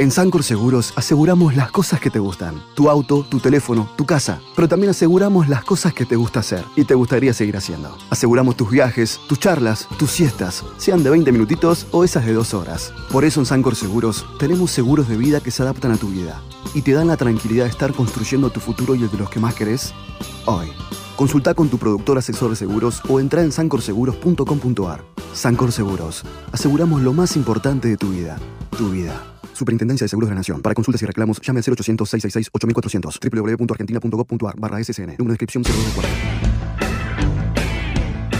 [0.00, 2.62] En Sancor Seguros aseguramos las cosas que te gustan.
[2.76, 4.40] Tu auto, tu teléfono, tu casa.
[4.54, 7.98] Pero también aseguramos las cosas que te gusta hacer y te gustaría seguir haciendo.
[8.08, 12.54] Aseguramos tus viajes, tus charlas, tus siestas, sean de 20 minutitos o esas de 2
[12.54, 12.92] horas.
[13.10, 16.40] Por eso en Sancor Seguros tenemos seguros de vida que se adaptan a tu vida
[16.74, 19.40] y te dan la tranquilidad de estar construyendo tu futuro y el de los que
[19.40, 19.92] más querés
[20.46, 20.68] hoy.
[21.18, 25.00] Consulta con tu productor asesor de seguros o entra en sancorseguros.com.ar.
[25.34, 26.22] Sancor Seguros.
[26.52, 28.38] Aseguramos lo más importante de tu vida.
[28.78, 29.20] Tu vida.
[29.52, 30.62] Superintendencia de Seguros de la Nación.
[30.62, 33.18] Para consultas y reclamos, llame al 0800-666-8400.
[33.32, 35.16] www.argentina.gov.ar barra SCN.
[35.18, 36.08] Número de inscripción 0240.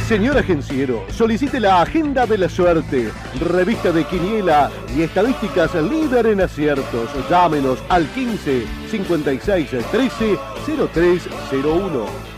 [0.06, 3.10] Señor agenciero, solicite la Agenda de la Suerte,
[3.40, 7.10] revista de Quiniela y estadísticas líder en aciertos.
[7.28, 10.38] Llámenos al 15 56 13
[10.94, 12.37] 0301.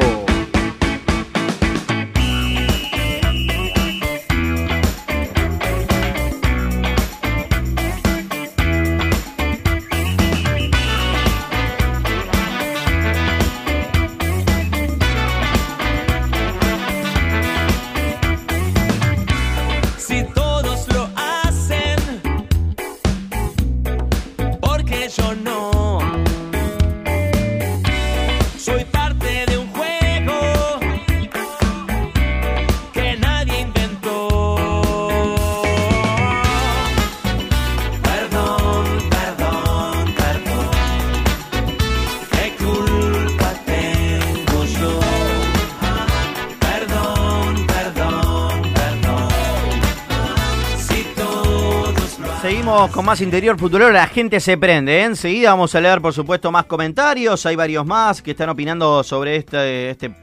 [52.92, 55.00] Con más interior futbolero, la gente se prende.
[55.00, 55.04] ¿eh?
[55.04, 57.44] Enseguida vamos a leer, por supuesto, más comentarios.
[57.46, 60.14] Hay varios más que están opinando sobre este, este-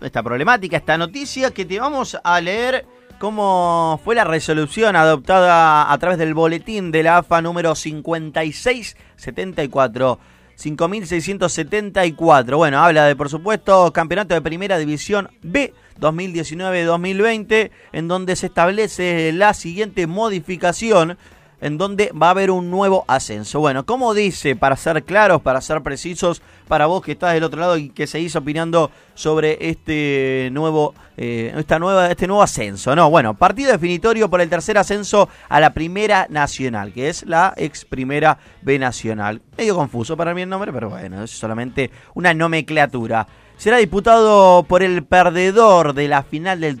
[0.00, 2.84] esta problemática, esta noticia, que te vamos a leer
[3.18, 10.18] cómo fue la resolución adoptada a través del boletín de la AFA número 5674.
[10.56, 12.58] 5674.
[12.58, 19.32] Bueno, habla de, por supuesto, campeonato de primera división B 2019-2020, en donde se establece
[19.32, 21.16] la siguiente modificación
[21.60, 23.60] en donde va a haber un nuevo ascenso.
[23.60, 27.60] Bueno, como dice, para ser claros, para ser precisos, para vos que estás del otro
[27.60, 33.10] lado y que seguís opinando sobre este nuevo, eh, esta nueva, este nuevo ascenso, no,
[33.10, 37.84] bueno, partido definitorio por el tercer ascenso a la Primera Nacional, que es la ex
[37.84, 39.42] Primera B Nacional.
[39.56, 43.26] Medio confuso para mí el nombre, pero bueno, es solamente una nomenclatura.
[43.56, 46.80] Será disputado por el perdedor de la final del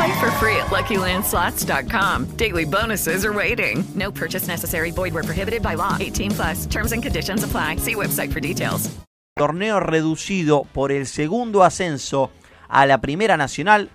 [0.00, 2.36] Play for free at LuckyLandSlots.com.
[2.36, 3.84] Daily bonuses are waiting.
[3.94, 4.92] No purchase necessary.
[4.92, 5.98] Void where prohibited by law.
[6.00, 6.66] 18 plus.
[6.66, 7.76] Terms and conditions apply.
[7.76, 8.90] See website for details.
[9.36, 12.30] torneo reducido por el segundo ascenso
[12.68, 13.90] a la Primera Nacional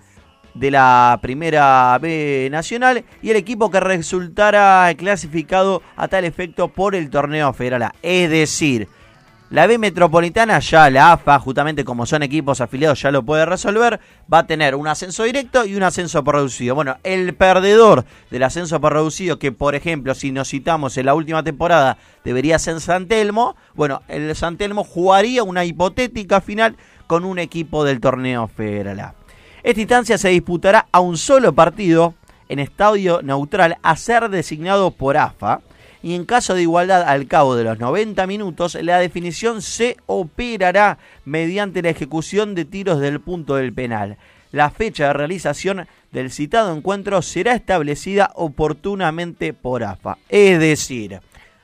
[0.53, 6.93] de la Primera B Nacional y el equipo que resultara clasificado a tal efecto por
[6.93, 7.91] el torneo federal.
[8.03, 8.87] Es decir,
[9.51, 13.99] la B Metropolitana ya la AFA, justamente como son equipos afiliados, ya lo puede resolver.
[14.31, 16.73] Va a tener un ascenso directo y un ascenso por reducido.
[16.73, 21.13] Bueno, el perdedor del ascenso por reducido, que por ejemplo, si nos citamos en la
[21.13, 23.55] última temporada, debería ser San Telmo.
[23.75, 29.13] Bueno, el San Telmo jugaría una hipotética final con un equipo del torneo federal.
[29.61, 32.15] Esta instancia se disputará a un solo partido
[32.49, 35.61] en estadio neutral a ser designado por AFA
[36.05, 40.99] y en caso de igualdad al cabo de los 90 minutos la definición se operará
[41.25, 44.17] mediante la ejecución de tiros del punto del penal.
[44.51, 50.19] La fecha de realización del citado encuentro será establecida oportunamente por AFA.
[50.29, 51.21] Es decir,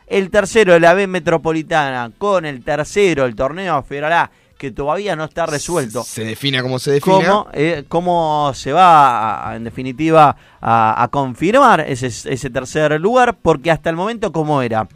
[0.08, 5.24] el tercero de la B Metropolitana con el tercero del torneo federal que todavía no
[5.24, 6.04] está resuelto.
[6.04, 7.16] Se defina como se defina.
[7.18, 13.40] ¿Cómo, eh, cómo se va, a- en definitiva, a, a confirmar ese, ese tercer lugar?
[13.42, 14.88] Porque hasta el momento, ¿cómo era?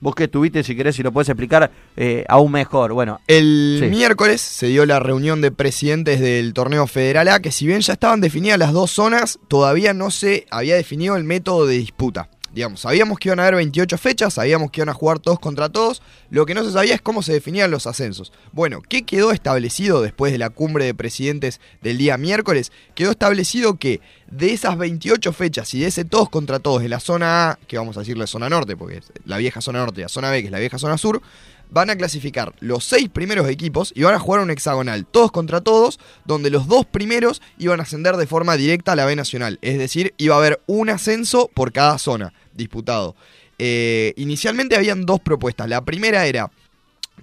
[0.00, 2.92] Vos que estuviste, si querés, si lo puedes explicar eh, aún mejor.
[2.92, 3.86] Bueno, El Sí.
[3.86, 7.94] miércoles se dio la reunión de presidentes del torneo federal A, que si bien ya
[7.94, 12.28] estaban definidas las dos zonas, todavía no se había definido el método de disputa.
[12.54, 15.70] Digamos, sabíamos que iban a haber 28 fechas, sabíamos que iban a jugar todos contra
[15.70, 18.32] todos, lo que no se sabía es cómo se definían los ascensos.
[18.52, 22.70] Bueno, ¿qué quedó establecido después de la cumbre de presidentes del día miércoles?
[22.94, 27.00] Quedó establecido que de esas 28 fechas y de ese todos contra todos de la
[27.00, 30.04] zona A, que vamos a decirle zona norte, porque es la vieja zona norte, y
[30.04, 31.22] la zona B, que es la vieja zona sur,
[31.70, 35.60] van a clasificar los seis primeros equipos y van a jugar un hexagonal, todos contra
[35.60, 39.58] todos, donde los dos primeros iban a ascender de forma directa a la B Nacional.
[39.60, 43.16] Es decir, iba a haber un ascenso por cada zona disputado.
[43.58, 45.68] Eh, inicialmente habían dos propuestas.
[45.68, 46.50] La primera era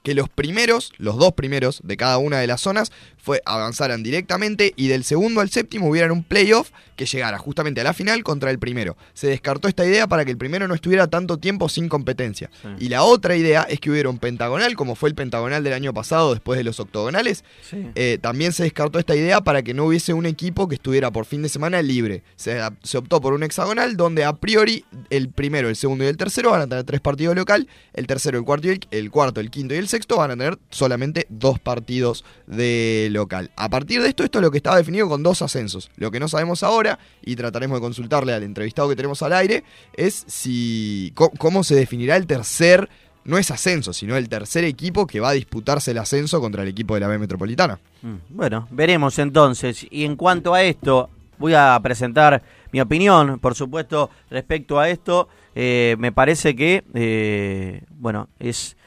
[0.04, 4.74] que los primeros, los dos primeros de cada una de las zonas, fue avanzaran directamente
[4.76, 8.50] y del segundo al séptimo hubieran un playoff que llegara justamente a la final contra
[8.52, 8.98] el primero.
[9.14, 12.50] Se descartó esta idea para que el primero no estuviera tanto tiempo sin competencia.
[12.80, 15.94] Y la otra idea es que hubiera un pentagonal, como fue el pentagonal del año
[15.94, 17.44] pasado después de los octogonales.
[17.72, 21.26] Eh, también se descartó esta idea para que no hubiese un equipo que estuviera por
[21.26, 22.24] fin de semana libre.
[22.36, 26.18] Se, se optó por un hexagonal donde a priori el primero, el segundo y el
[26.18, 29.42] tercero van a tener tres partidos local, el tercero, el cuarto, y el, el cuarto,
[29.42, 33.52] el quinto y el sexto van a tener solamente dos partidos de local.
[33.56, 35.92] A partir de esto, esto es lo que estaba definido con dos ascensos.
[35.98, 39.64] Lo que no sabemos ahora, y trataremos de consultarle al entrevistado que tenemos al aire,
[39.94, 42.90] es si cómo se definirá el tercer,
[43.24, 46.70] no es ascenso, sino el tercer equipo que va a disputarse el ascenso contra el
[46.70, 47.80] equipo de la B Metropolitana.
[48.02, 49.86] Mm, Bueno, veremos entonces.
[49.90, 52.42] Y en cuanto a esto, voy a presentar
[52.72, 55.28] mi opinión, por supuesto, respecto a esto.
[55.54, 58.78] Eh, me parece que, eh, bueno, es,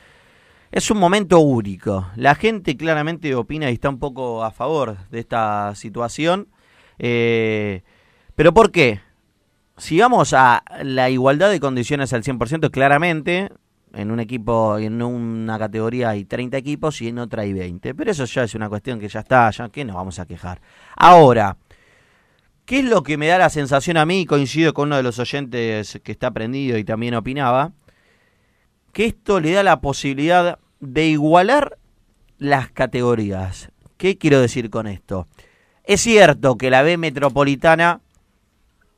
[0.74, 2.08] es un momento único.
[2.16, 6.48] La gente claramente opina y está un poco a favor de esta situación.
[6.98, 7.82] Eh,
[8.34, 9.00] ¿Pero por qué?
[9.76, 13.52] Si vamos a la igualdad de condiciones al 100%, claramente,
[13.92, 17.94] en un equipo, en una categoría hay 30 equipos y en otra hay 20.
[17.94, 20.60] Pero eso ya es una cuestión que ya está, ya que nos vamos a quejar.
[20.96, 21.56] Ahora,
[22.64, 24.26] ¿qué es lo que me da la sensación a mí?
[24.26, 27.70] Coincido con uno de los oyentes que está prendido y también opinaba,
[28.92, 31.78] que esto le da la posibilidad de igualar
[32.38, 33.70] las categorías.
[33.96, 35.28] ¿Qué quiero decir con esto?
[35.84, 38.00] Es cierto que la B Metropolitana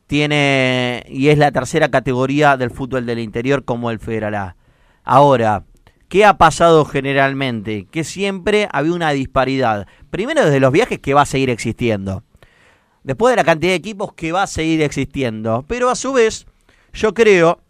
[0.07, 4.57] tiene y es la tercera categoría del fútbol del interior como el Federal A.
[5.05, 5.65] Ahora,
[6.09, 7.87] ¿qué ha pasado generalmente?
[7.91, 9.87] Que siempre había una disparidad.
[10.11, 12.23] Primero desde los viajes que va a seguir existiendo.
[13.03, 15.65] Después de la cantidad de equipos que va a seguir existiendo.
[15.69, 16.47] Pero a su vez,
[16.93, 17.61] yo creo,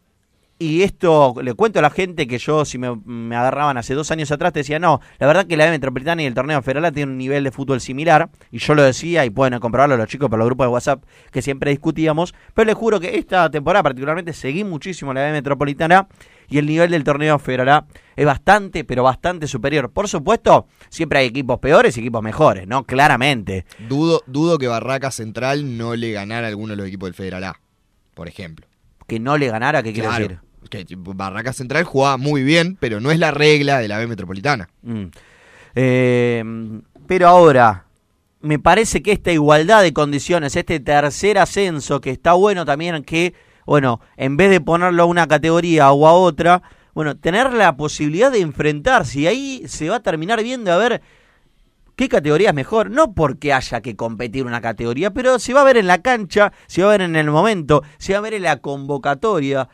[0.58, 4.10] y esto le cuento a la gente que yo, si me, me agarraban hace dos
[4.10, 6.92] años atrás, te decía, no, la verdad que la B Metropolitana y el torneo federal
[6.92, 10.30] tienen un nivel de fútbol similar, y yo lo decía, y pueden comprobarlo los chicos
[10.30, 14.32] por los grupos de WhatsApp que siempre discutíamos, pero les juro que esta temporada particularmente
[14.32, 16.08] seguí muchísimo la B Metropolitana,
[16.48, 17.84] y el nivel del torneo federal
[18.14, 19.90] es bastante, pero bastante superior.
[19.90, 22.84] Por supuesto, siempre hay equipos peores y equipos mejores, ¿no?
[22.84, 23.66] Claramente.
[23.88, 27.42] Dudo, dudo que Barraca Central no le ganara a alguno de los equipos del Federal
[27.44, 27.60] A,
[28.14, 28.66] por ejemplo.
[29.08, 30.40] Que no le ganara, ¿qué quiere Claro, decir?
[30.68, 34.06] Que tipo, Barraca Central jugaba muy bien, pero no es la regla de la B
[34.06, 34.68] Metropolitana.
[34.82, 35.04] Mm.
[35.74, 36.44] Eh,
[37.06, 37.86] pero ahora,
[38.40, 43.34] me parece que esta igualdad de condiciones, este tercer ascenso, que está bueno también que,
[43.66, 46.62] bueno, en vez de ponerlo a una categoría o a otra,
[46.94, 51.02] bueno, tener la posibilidad de enfrentarse y ahí se va a terminar viendo a ver
[51.96, 55.64] qué categoría es mejor, no porque haya que competir una categoría, pero se va a
[55.64, 58.34] ver en la cancha, se va a ver en el momento, se va a ver
[58.34, 59.68] en la convocatoria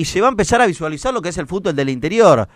[0.00, 2.48] y se va a empezar a visualizar lo que es el fútbol del interior.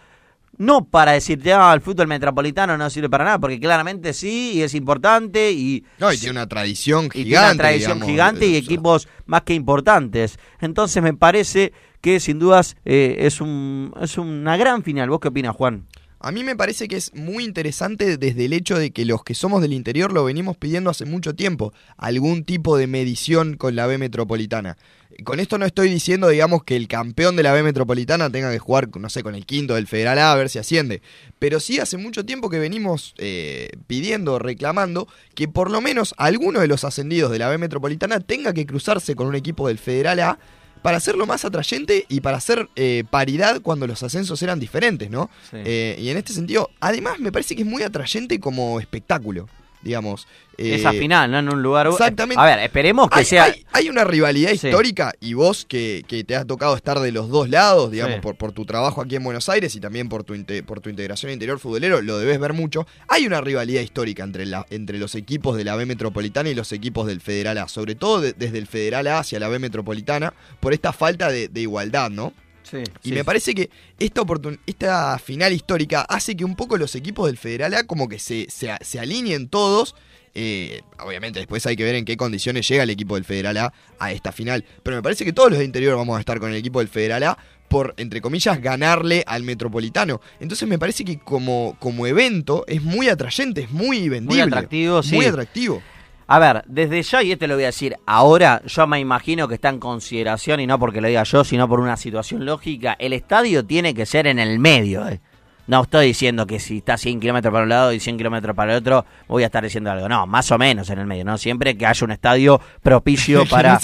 [0.57, 4.63] No para decirte, ah, el fútbol metropolitano no sirve para nada, porque claramente sí, y
[4.63, 7.25] es importante, y, No, y tiene una tradición y gigante.
[7.25, 10.39] tiene una tradición digamos, gigante y equipos más que importantes.
[10.59, 15.11] Entonces me parece que sin dudas eh, es, un, es una gran final.
[15.11, 15.87] ¿Vos qué opinas, Juan?
[16.25, 19.35] A mí me parece que es muy interesante desde el hecho de que los que
[19.35, 23.87] somos del interior lo venimos pidiendo hace mucho tiempo, algún tipo de medición con la
[23.87, 24.79] B Metropolitana.
[25.23, 28.59] Con esto no estoy diciendo, digamos, que el campeón de la B Metropolitana tenga que
[28.59, 31.03] jugar, no sé, con el quinto del Federal A a ver si asciende.
[31.39, 36.61] Pero sí hace mucho tiempo que venimos eh, pidiendo, reclamando, que por lo menos alguno
[36.61, 40.21] de los ascendidos de la B Metropolitana tenga que cruzarse con un equipo del Federal
[40.21, 40.39] A
[40.85, 45.31] para hacerlo más atrayente y para hacer eh, paridad cuando los ascensos eran diferentes, ¿no?
[45.51, 45.57] Sí.
[45.65, 49.49] Eh, y en este sentido, además me parece que es muy atrayente como espectáculo,
[49.85, 50.27] digamos.
[50.57, 51.39] Eh, Esa final, ¿no?
[51.41, 51.89] En un lugar...
[51.89, 52.41] Exactamente.
[52.41, 53.45] A ver, esperemos que hay, sea...
[53.45, 54.69] hay- hay una rivalidad Sí.
[54.69, 58.21] histórica y vos que, que te ha tocado estar de los dos lados, digamos, Sí.
[58.21, 61.33] por, por tu trabajo aquí en Buenos Aires y también por tu, por tu integración
[61.33, 62.87] interior futbolero, lo debes ver mucho.
[63.09, 66.71] Hay una rivalidad histórica entre, la, entre los equipos de la B Metropolitana y los
[66.73, 70.35] equipos del Federal A, sobre todo de- desde el Federal A hacia la B Metropolitana,
[70.61, 72.33] por esta falta de, de igualdad, ¿no?
[72.75, 74.23] Sí, Y sí, me parece que esta,
[74.67, 78.49] esta final histórica hace que un poco los equipos del Federal A como que se,
[78.49, 79.95] se, alineen todos.
[80.37, 83.73] Eh, obviamente después hay que ver en qué condiciones llega el equipo del Federal A
[83.99, 84.65] a esta final.
[84.83, 86.89] Pero me parece que todos los de interior vamos a estar con el equipo del
[86.89, 90.21] Federal A por, entre comillas, ganarle al Metropolitano.
[90.41, 94.43] Entonces me parece que como, como evento es muy atrayente, es muy vendible.
[94.43, 95.15] atractivo, sí.
[95.15, 95.83] Muy atractivo.
[96.27, 99.55] A ver, desde ya, y este lo voy a decir ahora, yo me imagino que
[99.55, 103.13] está en consideración, y no porque lo diga yo, sino por una situación lógica, el
[103.13, 105.07] estadio tiene que ser en el medio.
[105.09, 105.21] eh.
[105.67, 108.73] No estoy diciendo que si está 100 kilómetros para un lado y 100 kilómetros para
[108.73, 110.09] el otro, voy a estar diciendo algo.
[110.11, 111.39] No, más o menos en el medio, ¿no?
[111.39, 113.79] Siempre que haya un estadio propicio para...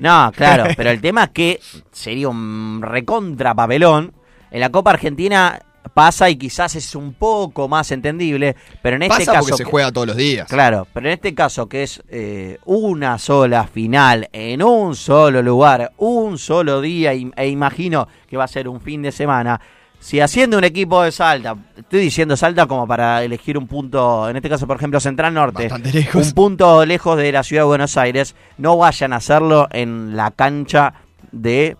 [0.00, 1.60] No, claro, pero el tema es que
[1.92, 4.14] sería un recontra papelón.
[4.50, 5.60] En la Copa Argentina
[5.94, 9.44] pasa y quizás es un poco más entendible, pero en este Pasa caso...
[9.44, 10.48] porque se que- juega todos los días.
[10.48, 15.92] Claro, pero en este caso que es eh, una sola final en un solo lugar,
[15.98, 19.60] un solo día, y- e imagino que va a ser un fin de semana.
[19.98, 24.36] Si asciende un equipo de Salta, estoy diciendo Salta como para elegir un punto, en
[24.36, 25.68] este caso por ejemplo Central Norte,
[26.14, 30.30] un punto lejos de la ciudad de Buenos Aires, no vayan a hacerlo en la
[30.32, 30.92] cancha
[31.32, 31.76] de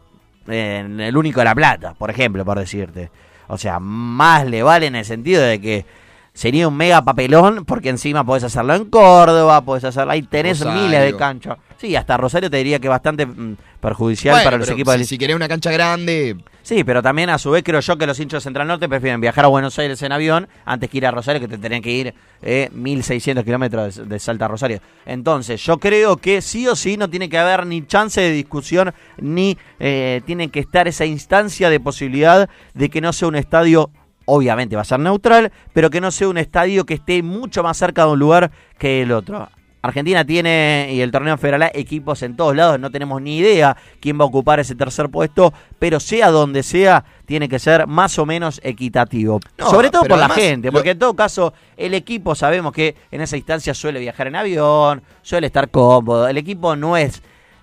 [0.48, 3.10] en el único de La Plata, por ejemplo, por decirte.
[3.48, 5.86] O sea, más le vale en el sentido de que
[6.32, 10.82] sería un mega papelón, porque encima podés hacerlo en Córdoba, podés hacerlo, ahí tenés Rosario.
[10.82, 11.58] miles de canchas.
[11.78, 14.98] Sí, hasta Rosario te diría que bastante mm, perjudicial Bueno, para los pero equipos si,
[14.98, 18.08] del si querés una cancha grande, Sí, pero también a su vez creo yo que
[18.08, 21.06] los hinchas de Central Norte prefieren viajar a Buenos Aires en avión antes que ir
[21.06, 24.80] a Rosario, que te tenían que ir eh, 1.600 kilómetros de, de Salta a Rosario.
[25.04, 28.92] Entonces, yo creo que sí o sí no tiene que haber ni chance de discusión,
[29.16, 33.90] ni eh, tiene que estar esa instancia de posibilidad de que no sea un estadio,
[34.24, 37.76] obviamente va a ser neutral, pero que no sea un estadio que esté mucho más
[37.76, 39.48] cerca de un lugar que el otro.
[39.86, 44.18] Argentina tiene, y el torneo federal, equipos en todos lados, no tenemos ni idea quién
[44.18, 48.26] va a ocupar ese tercer puesto, pero sea donde sea, tiene que ser más o
[48.26, 49.40] menos equitativo.
[49.58, 52.94] No, Sobre todo por la gente, lo- porque en todo caso, el equipo sabemos que
[53.10, 56.28] en esa instancia suele viajar en avión, suele estar cómodo.
[56.28, 57.22] El equipo no es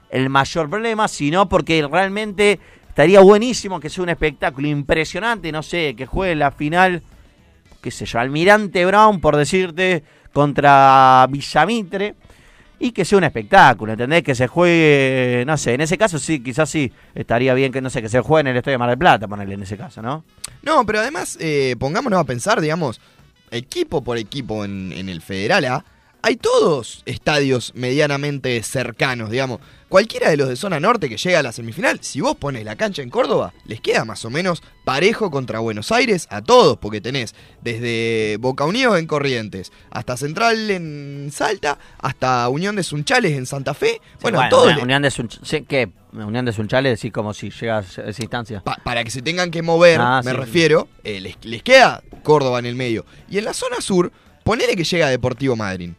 [0.09, 2.59] el mayor problema, sino porque realmente
[2.89, 7.01] estaría buenísimo que sea un espectáculo impresionante, no sé, que juegue la final
[7.82, 10.03] qué sé yo, Almirante Brown, por decirte,
[10.34, 12.15] contra Villamitre,
[12.79, 14.23] y que sea un espectáculo, ¿entendés?
[14.23, 17.89] Que se juegue, no sé, en ese caso sí, quizás sí, estaría bien que, no
[17.89, 20.01] sé, que se juegue en el Estadio de Mar del Plata, ponerle en ese caso,
[20.01, 20.25] ¿no?
[20.63, 22.99] No, pero además, eh, pongámonos a pensar, digamos,
[23.51, 25.86] equipo por equipo en, en el Federal A,
[26.23, 29.59] hay todos estadios medianamente cercanos, digamos.
[29.93, 32.75] Cualquiera de los de zona norte que llega a la semifinal, si vos pones la
[32.75, 36.99] cancha en Córdoba, les queda más o menos parejo contra Buenos Aires a todos, porque
[36.99, 43.45] tenés desde Boca Unidos en Corrientes, hasta Central en Salta, hasta Unión de Sunchales en
[43.45, 44.01] Santa Fe.
[44.19, 45.91] bueno, bueno, todo Unión- le- Unión de Sunch- sí, ¿qué?
[46.11, 48.61] Unión de Sunchales, decís como si llegas a esa instancia.
[48.61, 52.01] Pa- para que se tengan que mover, Ah, me sí, refiero, eh, les, les queda
[52.23, 53.05] Córdoba en el medio.
[53.29, 54.11] Y en la zona sur,
[54.43, 55.91] ponele que llega Deportivo Madrid.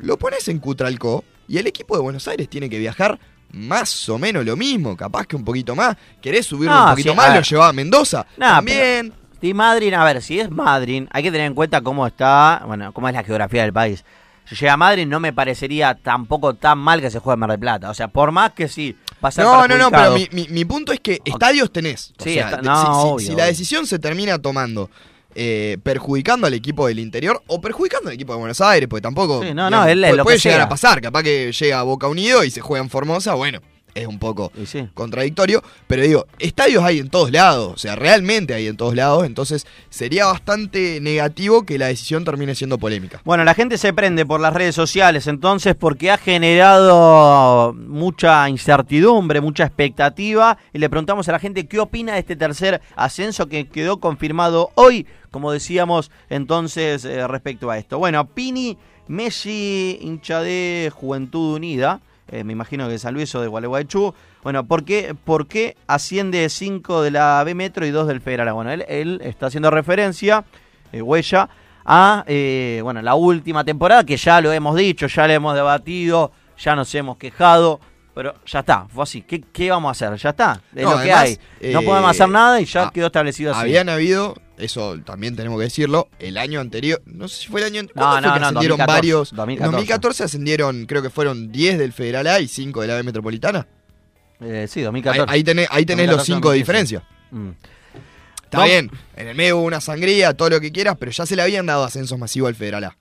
[0.00, 3.18] Lo pones en Cutralcó y el equipo de Buenos Aires tiene que viajar
[3.52, 5.96] más o menos lo mismo, capaz que un poquito más.
[6.22, 7.34] ¿Querés subirlo No, un poquito sí, más?
[7.34, 8.24] Lo llevaba a Mendoza.
[8.36, 9.12] No, También.
[9.40, 12.92] Si Madrid, a ver, si es Madrid, hay que tener en cuenta cómo está, bueno,
[12.92, 14.04] cómo es la geografía del país.
[14.44, 17.50] Si llega a Madrid, no me parecería tampoco tan mal que se juegue en Mar
[17.50, 17.90] del Plata.
[17.90, 18.96] O sea, por más que sí,
[19.30, 22.12] ser No, no, no, pero mi, mi- mi punto es que estadios tenés.
[22.18, 24.90] O Sí, sea, está- de- no, si, si- obvio, si la decisión se termina tomando
[25.34, 29.42] eh, perjudicando al equipo del interior o perjudicando al equipo de Buenos Aires, porque tampoco
[29.42, 31.00] Sí, no, digamos, no, él puede, lo puede llegar a pasar.
[31.00, 33.60] Capaz que llega a Boca Unido y se juega en Formosa, bueno,
[33.94, 34.52] es un poco
[34.94, 39.24] contradictorio, pero digo, estadios hay en todos lados, o sea, realmente hay en todos lados,
[39.24, 43.20] entonces sería bastante negativo que la decisión termine siendo polémica.
[43.24, 49.40] Bueno, la gente se prende por las redes sociales entonces porque ha generado mucha incertidumbre,
[49.40, 53.68] mucha expectativa y le preguntamos a la gente qué opina de este tercer ascenso que
[53.68, 57.98] quedó confirmado hoy, como decíamos entonces eh, respecto a esto.
[57.98, 58.76] Bueno, Pini,
[59.08, 62.00] Messi, hincha de Juventud Unida,
[62.32, 64.14] eh, me imagino que San Luis o de Gualeguaychú.
[64.42, 68.52] Bueno, ¿por qué, por qué asciende 5 de la B Metro y 2 del Federal?
[68.52, 70.44] Bueno, él, está haciendo referencia,
[70.92, 71.48] eh, huella,
[71.84, 76.30] a eh, bueno, la última temporada, que ya lo hemos dicho, ya lo hemos debatido,
[76.56, 77.80] ya nos hemos quejado,
[78.20, 79.22] pero ya está, fue así.
[79.22, 80.18] ¿Qué, qué vamos a hacer?
[80.18, 81.72] Ya está, es No, lo que además, hay.
[81.72, 83.60] No eh, podemos hacer nada y ya ah, quedó establecido así.
[83.62, 87.68] Habían habido, eso también tenemos que decirlo, el año anterior, no sé si fue el
[87.68, 89.30] año ¿cuándo fue no, que no, ascendieron 2014, varios.
[89.32, 89.64] 2014.
[89.64, 93.04] En 2014 ascendieron, creo que fueron 10 del Federal A y 5 de la B
[93.04, 93.66] Metropolitana.
[94.42, 95.32] Eh, sí, Ahí, 2014.
[95.32, 96.58] ahí tenés, ahí tenés los 2014, 5 de 2015.
[96.58, 97.02] diferencia.
[97.30, 97.50] Mm.
[98.44, 101.36] Está bien, en el medio hubo una sangría, todo lo que quieras, pero ya se
[101.36, 102.96] le habían dado ascensos masivos al Federal A.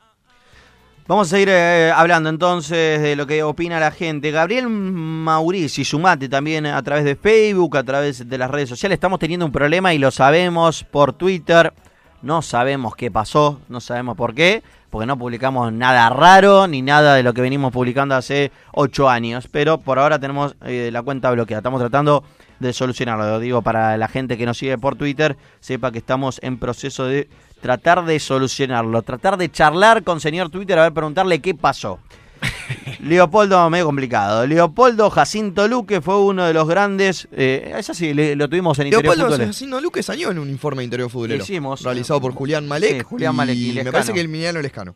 [1.09, 4.29] Vamos a seguir eh, hablando entonces de lo que opina la gente.
[4.29, 8.97] Gabriel Maurici, sumate también a través de Facebook, a través de las redes sociales.
[8.97, 11.73] Estamos teniendo un problema y lo sabemos por Twitter.
[12.21, 17.15] No sabemos qué pasó, no sabemos por qué, porque no publicamos nada raro ni nada
[17.15, 19.47] de lo que venimos publicando hace ocho años.
[19.51, 21.61] Pero por ahora tenemos eh, la cuenta bloqueada.
[21.61, 22.23] Estamos tratando
[22.59, 23.27] de solucionarlo.
[23.27, 27.05] Lo digo para la gente que nos sigue por Twitter, sepa que estamos en proceso
[27.05, 27.27] de
[27.61, 31.99] tratar de solucionarlo, tratar de charlar con señor Twitter, a ver, preguntarle qué pasó.
[33.01, 34.45] Leopoldo, medio complicado.
[34.47, 37.27] Leopoldo Jacinto Luque fue uno de los grandes.
[37.31, 39.49] Eh, es así, le- lo tuvimos en Interior Leopoldo Futbolero.
[39.49, 41.43] Asesino Luque salió en un informe de interior futbolero.
[41.43, 41.81] Hicimos.
[41.83, 42.97] Realizado por Julián Malek.
[42.97, 44.95] Sí, Julián Malek y me parece que el Emiliano Lescano.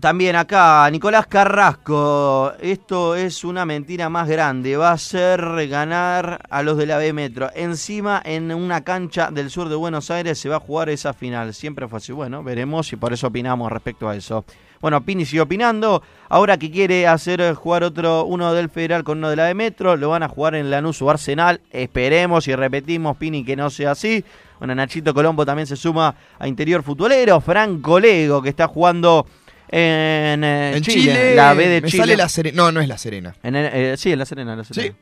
[0.00, 2.54] También acá, Nicolás Carrasco.
[2.58, 4.78] Esto es una mentira más grande.
[4.78, 7.50] Va a ser ganar a los de la B Metro.
[7.54, 11.52] Encima, en una cancha del sur de Buenos Aires se va a jugar esa final.
[11.52, 12.12] Siempre fue así.
[12.12, 14.46] Bueno, veremos y por eso opinamos respecto a eso.
[14.80, 16.02] Bueno, Pini sigue opinando.
[16.30, 19.96] Ahora que quiere hacer jugar otro, uno del Federal con uno de la de Metro,
[19.96, 21.60] lo van a jugar en Lanús o Arsenal.
[21.70, 24.24] Esperemos y repetimos, Pini, que no sea así.
[24.58, 27.40] Bueno, Nachito Colombo también se suma a Interior Futbolero.
[27.40, 29.26] Franco Lego, que está jugando
[29.70, 32.02] en, eh, En Chile, Chile, la B de me Chile.
[32.02, 32.56] sale la Serena.
[32.56, 33.34] No, no es la Serena.
[33.42, 34.94] En el- eh, sí, en La Serena, en La Serena.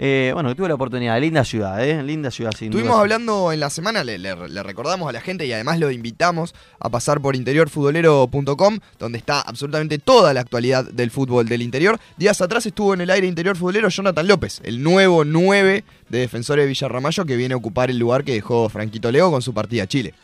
[0.00, 1.20] Eh, bueno, tuve la oportunidad.
[1.20, 2.00] Linda ciudad, ¿eh?
[2.04, 3.00] Linda ciudad, sin Estuvimos duda.
[3.00, 6.54] hablando en la semana, le, le- le recordamos a la gente y además lo invitamos
[6.78, 11.98] a pasar por interiorfutbolero.com, donde está absolutamente toda la actualidad del fútbol del interior.
[12.16, 16.64] Días atrás estuvo en el aire interior futbolero Jonathan López, el nuevo 9 de Defensores
[16.64, 19.82] de Villarramayo que viene a ocupar el lugar que dejó Franquito Leo con su partida
[19.82, 20.14] a Chile.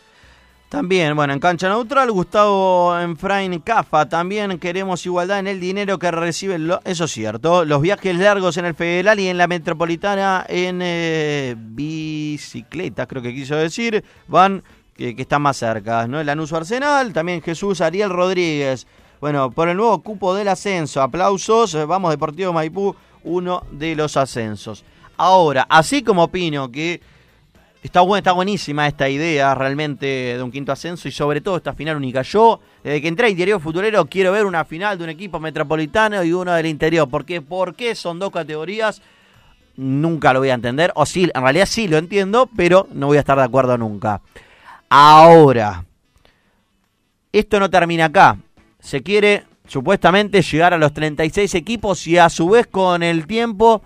[0.75, 4.09] También, bueno, en cancha neutral, Gustavo Enfrain Cafa.
[4.09, 7.65] También queremos igualdad en el dinero que reciben, lo- eso es cierto.
[7.65, 13.33] Los viajes largos en el Federal y en la Metropolitana en eh, bicicleta, creo que
[13.33, 14.65] quiso decir, van
[14.97, 16.19] que, que están más cerca, ¿no?
[16.21, 18.89] El Anuso Arsenal, también Jesús Ariel Rodríguez.
[19.21, 21.73] Bueno, por el nuevo cupo del ascenso, aplausos.
[21.77, 24.85] eh, Vamos, Deportivo Maipú, uno de los ascensos.
[25.19, 27.01] Ahora, así como opino que
[27.85, 31.75] Está, buena, está buenísima esta idea realmente de un quinto ascenso y sobre todo esta
[31.75, 32.23] final única.
[32.23, 36.25] Yo, desde que entré a Interior Futbolero, quiero ver una final de un equipo metropolitano
[36.25, 37.07] y uno del interior.
[37.07, 37.27] ¿Por
[37.75, 39.03] qué son dos categorías?
[39.77, 40.93] Nunca lo voy a entender.
[40.95, 44.23] O sí, en realidad sí lo entiendo, pero no voy a estar de acuerdo nunca.
[44.89, 45.85] Ahora,
[47.33, 48.39] esto no termina acá.
[48.81, 53.83] Se quiere supuestamente llegar a los 36 equipos y a su vez con el tiempo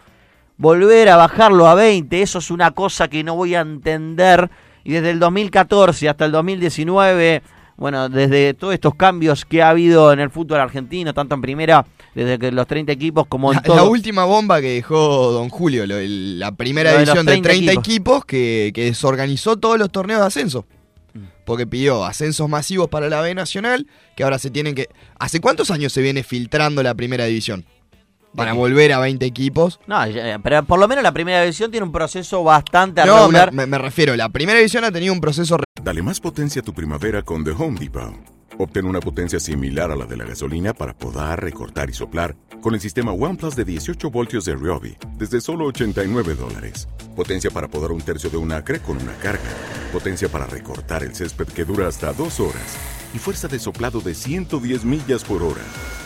[0.59, 2.21] volver a bajarlo a 20.
[2.21, 4.51] Eso es una cosa que no voy a entender.
[4.85, 7.43] Y desde el 2014 hasta el 2019,
[7.77, 11.87] bueno, desde todos estos cambios que ha habido en el fútbol argentino, tanto en primera,
[12.15, 13.77] desde que los 30 equipos como en La, todo.
[13.77, 17.49] la última bomba que dejó Don Julio, lo- el- la primera Lo edición de 30
[17.49, 17.87] 30 equipos.
[17.89, 20.67] equipos, que, que desorganizó todos los torneos de ascenso.
[21.15, 21.19] Mm.
[21.45, 23.87] Porque pidió ascensos masivos para la B Nacional,
[24.17, 24.89] que ahora se tienen que...
[25.19, 27.65] ¿Hace cuántos años se viene filtrando la primera división?
[28.35, 29.81] Para volver a 20 equipos.
[29.87, 33.21] No, ya- pero por lo menos la primera división tiene un proceso bastante No, me,
[33.23, 33.53] regular.
[33.53, 35.57] me- me refiero, la primera división ha tenido un proceso...
[35.83, 38.15] Dale más potencia a tu primavera con The Home Depot.
[38.61, 42.75] Obtén una potencia similar a la de la gasolina para podar, recortar y soplar con
[42.75, 46.89] el sistema OnePlus de 18 voltios de Ryobi desde solo 89 dólares.
[47.15, 49.49] Potencia para podar un tercio de un acre con una carga.
[49.93, 52.77] Potencia para recortar el césped que dura hasta dos horas.
[53.15, 55.63] Y fuerza de soplado de 110 millas por hora.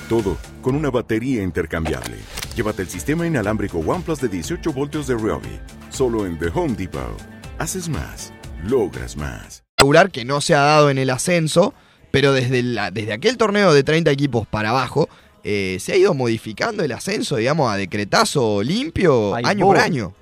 [0.09, 2.16] Todo con una batería intercambiable.
[2.55, 5.59] Llévate el sistema inalámbrico OnePlus de 18 voltios de Ryobi.
[5.90, 7.16] Solo en The Home Depot.
[7.59, 8.32] Haces más.
[8.64, 9.64] Logras más.
[9.78, 11.74] regular que no se ha dado en el ascenso,
[12.12, 15.09] pero desde, la- desde aquel torneo de 30 equipos para abajo,
[15.42, 20.14] eh, se ha ido modificando el ascenso, digamos, a decretazo limpio, Ay, año por año.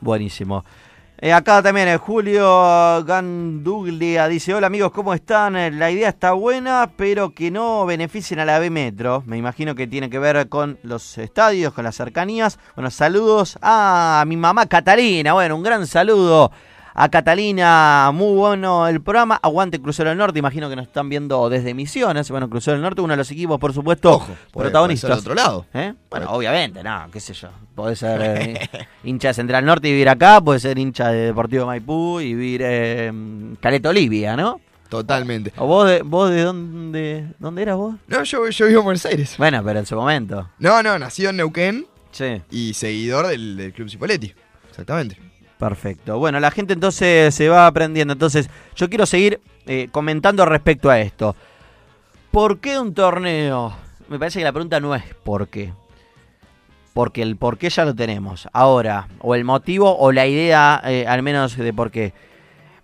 [0.00, 0.64] Buenísimo.
[1.20, 5.56] Eh, acá también eh, Julio Ganduglia dice, hola amigos, ¿cómo están?
[5.56, 9.24] Eh, La idea está buena, pero que no beneficien a la B Metro.
[9.26, 12.60] Me imagino que tiene que ver con los estadios, con las cercanías.
[12.76, 15.32] Bueno, saludos a mi mamá Catalina.
[15.32, 16.52] Bueno, un gran saludo
[16.94, 18.10] a Catalina.
[18.12, 19.38] Muy bueno el programa.
[19.42, 20.38] Aguante Crucero del Norte.
[20.38, 22.30] Imagino que nos están viendo desde Misiones.
[22.30, 24.18] Bueno, Crucero del Norte, uno de los equipos, por supuesto,
[24.52, 25.08] puede- protagonistas.
[25.10, 25.66] puede ser de otro lado.
[25.74, 25.94] ¿Eh?
[26.10, 27.48] Bueno, obviamente, no, qué sé yo.
[27.74, 28.68] Puede ser eh,
[29.04, 32.60] hincha de Central Norte y vivir acá, puede ser hincha de Deportivo Maipú y vivir
[32.64, 33.12] eh,
[33.60, 34.60] Caleta Olivia, ¿no?
[34.88, 35.52] Totalmente.
[35.58, 37.94] ¿O vos de, vos de dónde, dónde eras vos?
[38.06, 39.34] No, yo, yo vivo en Buenos Aires.
[39.36, 40.48] Bueno, pero en su momento.
[40.58, 42.40] No, no, nacido en Neuquén Sí.
[42.50, 44.32] y seguidor del, del Club Cipoletti.
[44.70, 45.18] Exactamente.
[45.58, 46.18] Perfecto.
[46.18, 48.12] Bueno, la gente entonces se va aprendiendo.
[48.12, 51.34] Entonces, yo quiero seguir eh, comentando respecto a esto.
[52.30, 53.74] ¿Por qué un torneo?
[54.08, 55.72] Me parece que la pregunta no es por qué.
[56.94, 58.48] Porque el por qué ya lo tenemos.
[58.52, 62.12] Ahora, o el motivo o la idea, eh, al menos de por qué.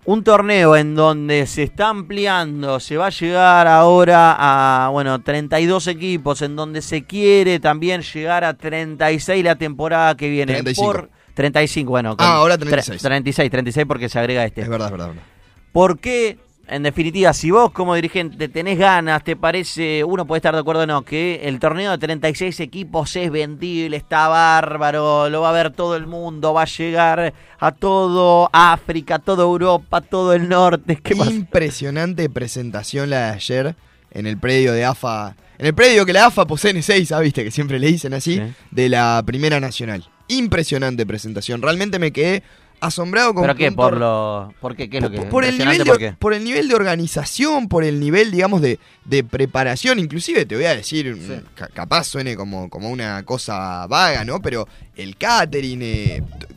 [0.03, 5.87] Un torneo en donde se está ampliando, se va a llegar ahora a, bueno, 32
[5.87, 10.53] equipos, en donde se quiere también llegar a 36 la temporada que viene.
[10.53, 10.85] 35.
[10.85, 12.15] Por 35, bueno.
[12.17, 13.01] Ah, ahora tre- 36.
[13.01, 14.61] 36, 36 porque se agrega este.
[14.61, 15.07] Es verdad, es verdad.
[15.09, 15.29] es verdad.
[15.71, 20.53] ¿Por qué, en definitiva, si vos como dirigente tenés ganas, te parece, uno puede estar
[20.55, 25.41] de acuerdo o no, que el torneo de 36 equipos es vendible, está bárbaro, lo
[25.41, 30.33] va a ver todo el mundo, va a llegar a todo África, toda Europa, todo
[30.33, 30.95] el norte?
[31.03, 31.13] ¿Qué?
[31.13, 33.75] Impresionante presentación la de ayer
[34.11, 35.35] en el predio de AFA.
[35.57, 37.43] En el predio que la AFA posee en 6, ¿viste?
[37.43, 40.05] Que siempre le dicen así, de la Primera Nacional.
[40.27, 41.61] Impresionante presentación.
[41.61, 42.43] Realmente me quedé
[42.81, 43.71] asombrado con ¿Pero qué?
[43.71, 44.89] ¿Por, lo, ¿Por qué?
[44.89, 45.83] ¿Qué es lo que por el, impresionante?
[45.83, 46.17] nivel ¿Por de, qué?
[46.19, 49.97] por el nivel de organización, por el nivel, digamos, de, de preparación.
[49.99, 54.41] Inclusive te voy a decir, mm, ca- capaz suene como, como una cosa vaga, ¿no?
[54.41, 56.47] Pero el catering, eh, t-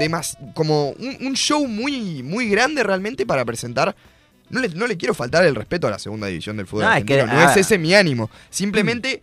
[0.00, 3.94] demas- como un, un show muy, muy grande realmente para presentar.
[4.48, 6.92] No le, no le quiero faltar el respeto a la segunda división del fútbol No,
[6.94, 7.60] es que- argentino, no es ah.
[7.60, 8.28] ese mi ánimo.
[8.50, 9.22] Simplemente,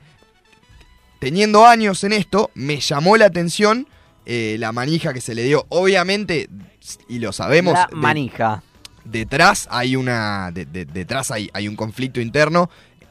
[1.19, 3.87] teniendo años en esto, me llamó la atención
[4.25, 5.65] eh, la manija que se le dio.
[5.69, 6.49] Obviamente,
[7.07, 8.63] y lo sabemos, La de- manija.
[9.05, 12.69] detrás hay una de- de- detrás hay, hay un conflicto interno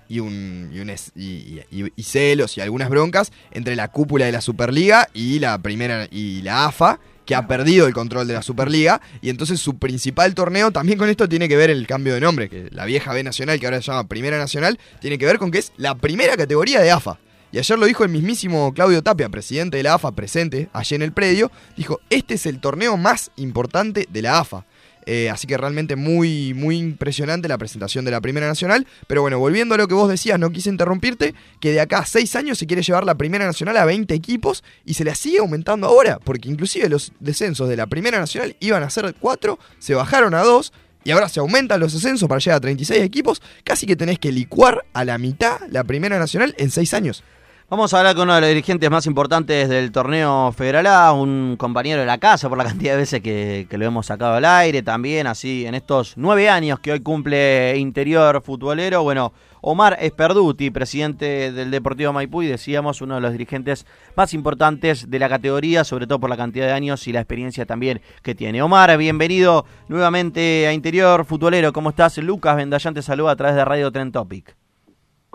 [0.09, 4.27] y un, y, un es- y- y- y celos y algunas broncas entre la cúpula
[4.27, 8.35] de la Superliga y la primera y la AFA que ha perdido el control de
[8.35, 12.15] la Superliga y entonces su principal torneo también con esto tiene que ver el cambio
[12.15, 15.27] de nombre que la vieja B Nacional que ahora se llama Primera Nacional tiene que
[15.27, 17.19] ver con que es la primera categoría de AFA
[17.57, 21.01] y ayer lo dijo el mismísimo Claudio Tapia, presidente de la AFA, presente allí en
[21.01, 21.51] el predio.
[21.75, 24.67] Dijo, este es el torneo más importante de la AFA.
[25.07, 28.87] Eh, así que realmente muy, muy impresionante la presentación de la Primera Nacional.
[29.07, 32.05] Pero bueno, volviendo a lo que vos decías, no quise interrumpirte, que de acá a
[32.05, 35.39] seis años se quiere llevar la Primera Nacional a 20 equipos y se la sigue
[35.39, 39.95] aumentando ahora, porque inclusive los descensos de la Primera Nacional iban a ser 4, se
[39.95, 43.41] bajaron a 2 y ahora se aumentan los ascensos para llegar a 36 equipos.
[43.65, 47.25] Casi que tenés que licuar a la mitad la Primera Nacional en seis años.
[47.69, 51.57] Vamos a hablar con uno de los dirigentes más importantes del torneo Federal A, un
[51.59, 54.85] compañero de la casa por la cantidad de veces que, lo hemos sacado al aire
[54.85, 59.03] también, así en estos nueve años que hoy cumple Interior Futbolero.
[59.03, 65.11] Bueno, Omar Esperduti, presidente del Deportivo Maipú y decíamos uno de los dirigentes más importantes
[65.11, 68.37] de la categoría, sobre todo por la cantidad de años y la experiencia también que
[68.37, 68.63] tiene.
[68.63, 71.73] Omar, bienvenido nuevamente a Interior Futbolero.
[71.73, 72.17] ¿Cómo estás?
[72.19, 74.56] Lucas Vendallán te saluda a través de Radio Tren Topic.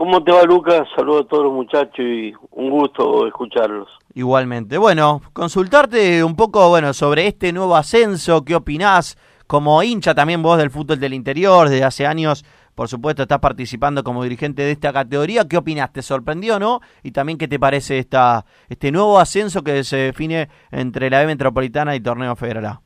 [0.02, 0.88] ¿Cómo te va, Lucas?
[0.96, 3.88] Saludos a todos los muchachos y un gusto escucharlos.
[4.16, 4.80] Igualmente.
[4.80, 9.16] Bueno, consultarte un poco bueno, sobre este nuevo ascenso, ¿qué opinás?
[9.46, 12.44] Como hincha también vos del fútbol del interior, desde hace años,
[12.74, 15.48] por supuesto, estás participando como dirigente de esta categoría.
[15.48, 15.94] ¿Qué opinás?
[15.94, 16.80] ¿Te sorprendió o no?
[17.04, 21.28] Y también, ¿qué te parece esta, este nuevo ascenso que se define entre la B
[21.28, 22.82] Metropolitana y Torneo Federal A?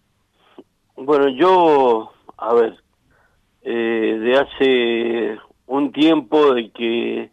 [0.97, 2.75] Bueno, yo, a ver,
[3.61, 7.29] eh, de hace un tiempo de que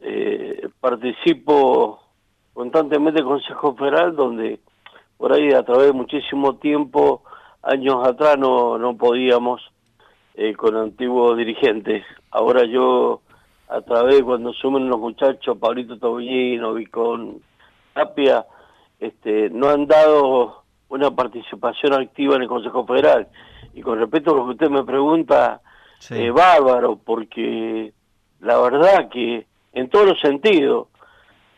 [0.00, 2.00] eh, participo
[2.52, 4.60] constantemente en Consejo Federal, donde
[5.16, 7.22] por ahí a través de muchísimo tiempo,
[7.62, 9.60] años atrás, no, no podíamos
[10.34, 12.04] eh, con antiguos dirigentes.
[12.30, 13.20] Ahora yo,
[13.68, 17.42] a través, cuando sumen los muchachos, Pablito Tobillino, Vicón,
[17.92, 18.46] Tapia,
[18.98, 23.28] este, no han dado una participación activa en el Consejo Federal.
[23.74, 25.60] Y con respecto a lo que usted me pregunta,
[26.08, 27.92] eh, bárbaro, porque
[28.40, 30.88] la verdad que en todos los sentidos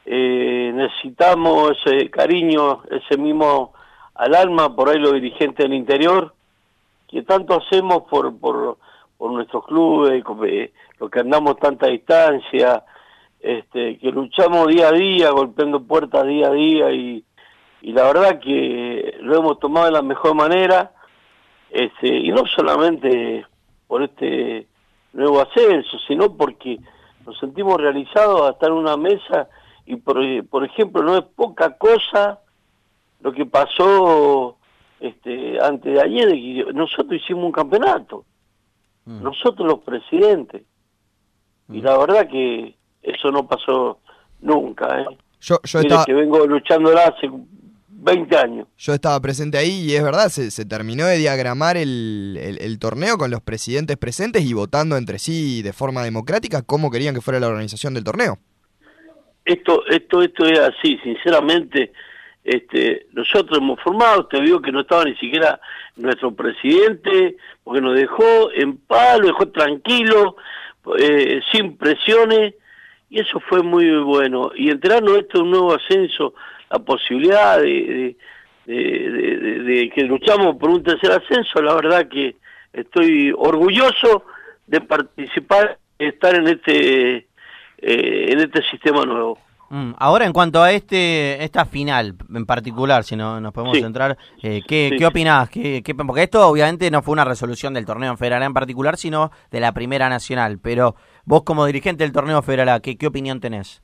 [0.05, 3.72] eh, necesitamos ese cariño, ese mismo
[4.14, 6.34] al alma, por ahí los dirigentes del interior,
[7.09, 8.78] que tanto hacemos por, por,
[9.16, 12.84] por nuestros clubes, eh, lo que andamos tanta distancia,
[13.40, 17.24] este, que luchamos día a día, golpeando puertas día a día y,
[17.80, 20.93] y la verdad que lo hemos tomado de la mejor manera,
[21.70, 23.47] este, y no solamente
[23.93, 24.66] por este
[25.12, 26.78] nuevo ascenso, sino porque
[27.26, 29.51] nos sentimos realizados a estar en una mesa
[29.84, 30.16] y por,
[30.47, 32.40] por ejemplo no es poca cosa
[33.20, 34.57] lo que pasó
[34.99, 38.24] este antes de ayer, nosotros hicimos un campeonato,
[39.05, 40.62] nosotros los presidentes,
[41.68, 43.99] y la verdad que eso no pasó
[44.40, 45.18] nunca, ¿eh?
[45.38, 47.30] Yo, yo Mire estaba, que vengo luchando hace
[48.05, 48.66] 20 años.
[48.78, 52.78] yo estaba presente ahí y es verdad, se, se terminó de diagramar el, el- el
[52.78, 57.20] torneo con los presidentes presentes y votando entre sí de forma democrática cómo querían que
[57.20, 58.38] fuera la organización del torneo.
[59.44, 61.92] esto esto esto es así sinceramente
[62.44, 65.61] este nosotros hemos formado usted vio que no estaba ni siquiera
[65.96, 70.36] nuestro presidente porque nos dejó en paz lo dejó tranquilo
[70.98, 72.55] eh, sin presiones
[73.11, 76.34] y eso fue muy bueno y enterarnos de un nuevo ascenso
[76.72, 78.16] la posibilidad de,
[78.66, 82.36] de, de- de- de- de que luchamos por un tercer ascenso la verdad que
[82.72, 84.24] estoy orgulloso
[84.66, 87.16] de participar estar en este
[87.78, 89.38] eh, en este sistema nuevo
[89.74, 93.82] Mm, Ahora, en cuanto a este esta final en particular, si no nos podemos Sí.
[93.82, 95.48] centrar, eh, ¿qué, Sí, ¿qué opinás?
[95.48, 99.30] ¿Qué, qué- porque esto obviamente no fue una resolución del torneo federal en particular, sino
[99.50, 100.58] de la primera nacional.
[100.62, 100.94] Pero
[101.24, 103.80] vos como dirigente del torneo federal ¿qué, qué opinión tenés?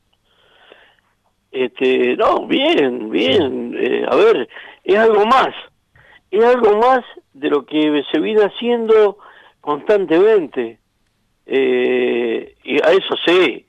[1.65, 3.75] Este, no, bien, bien.
[3.77, 4.49] Eh, a ver,
[4.85, 5.49] es algo más.
[6.31, 7.01] Es algo más
[7.33, 9.19] de lo que se viene haciendo
[9.61, 10.79] constantemente.
[11.47, 13.65] Eh, y a eso sé,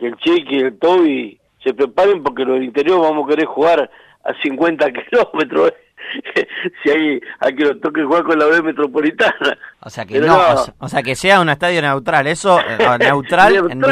[0.00, 3.46] que el Cheque y el Toby se preparen porque los del interior vamos a querer
[3.46, 3.88] jugar
[4.24, 5.74] a 50 kilómetros.
[6.82, 9.58] si hay a que nos toque jugar con la B metropolitana.
[9.80, 10.64] O sea que no, no.
[10.78, 13.84] O, sea, que sea un estadio neutral, eso eh, neutral, en,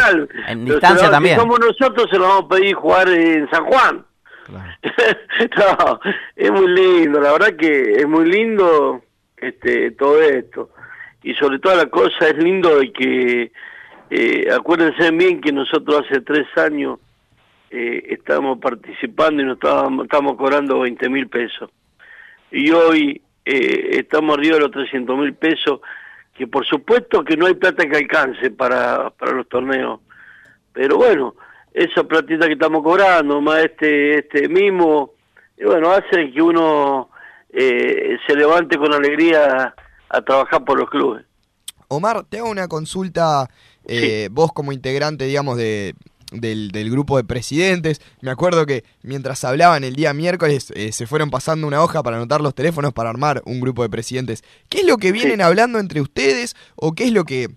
[0.49, 1.39] en distancia lo- también.
[1.39, 4.05] Somos nosotros, se lo vamos a pedir jugar en San Juan.
[5.57, 6.01] no,
[6.37, 9.03] es muy lindo, la verdad que es muy lindo
[9.37, 10.71] este todo esto.
[11.23, 13.53] Y sobre toda la cosa es lindo de que,
[14.11, 17.01] eh, acuérdense bien que nosotros hace tres años
[17.71, 21.71] eh, estábamos participando y nos estábamos, estábamos cobrando 20 mil pesos.
[22.51, 25.81] Y hoy eh, estamos arriba de los 300 mil pesos,
[26.35, 30.01] que por supuesto que no hay plata que alcance para, para los torneos.
[30.73, 31.35] Pero bueno,
[31.73, 35.13] esa platita que estamos cobrando, más este, este mimo,
[35.59, 37.11] y bueno, hace que uno
[37.51, 39.75] eh, se levante con alegría
[40.09, 41.25] a trabajar por los clubes.
[41.89, 43.49] Omar, te hago una consulta,
[43.87, 45.95] eh, vos como integrante, digamos, de,
[46.41, 48.01] del, del grupo de presidentes.
[48.20, 52.16] Me acuerdo que mientras hablaban el día miércoles eh, se fueron pasando una hoja para
[52.16, 54.45] anotar los teléfonos para armar un grupo de presidentes.
[54.68, 57.51] ¿Qué es lo que vienen hablando entre ustedes o qué es lo que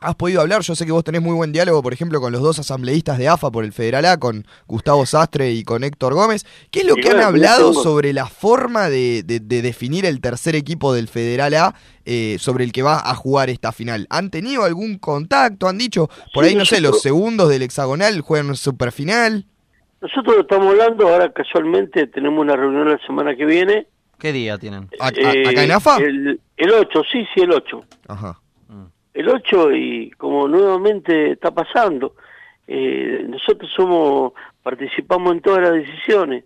[0.00, 0.62] has podido hablar?
[0.62, 3.28] Yo sé que vos tenés muy buen diálogo, por ejemplo, con los dos asambleístas de
[3.28, 6.44] AFA por el Federal A, con Gustavo Sastre y con Héctor Gómez.
[6.70, 10.04] ¿Qué es lo Y que han hablado tengo- sobre la forma de, de- de definir
[10.06, 11.74] el tercer equipo del Federal A
[12.04, 14.06] eh, sobre el que va a jugar esta final?
[14.10, 15.68] ¿Han tenido algún contacto?
[15.68, 19.46] ¿Han dicho, por Sí, ahí, no sé, los segundos del hexagonal juegan superfinal?
[20.00, 23.86] Nosotros estamos hablando, ahora casualmente tenemos una reunión la semana que viene.
[24.18, 24.88] ¿Qué día tienen?
[24.92, 25.96] Eh, ¿Acá en AFA?
[25.98, 27.82] El, el 8, sí, sí, el 8.
[28.08, 28.38] Ajá.
[29.16, 32.16] El 8 y como nuevamente está pasando,
[32.66, 36.44] eh, nosotros somos, participamos en todas las decisiones.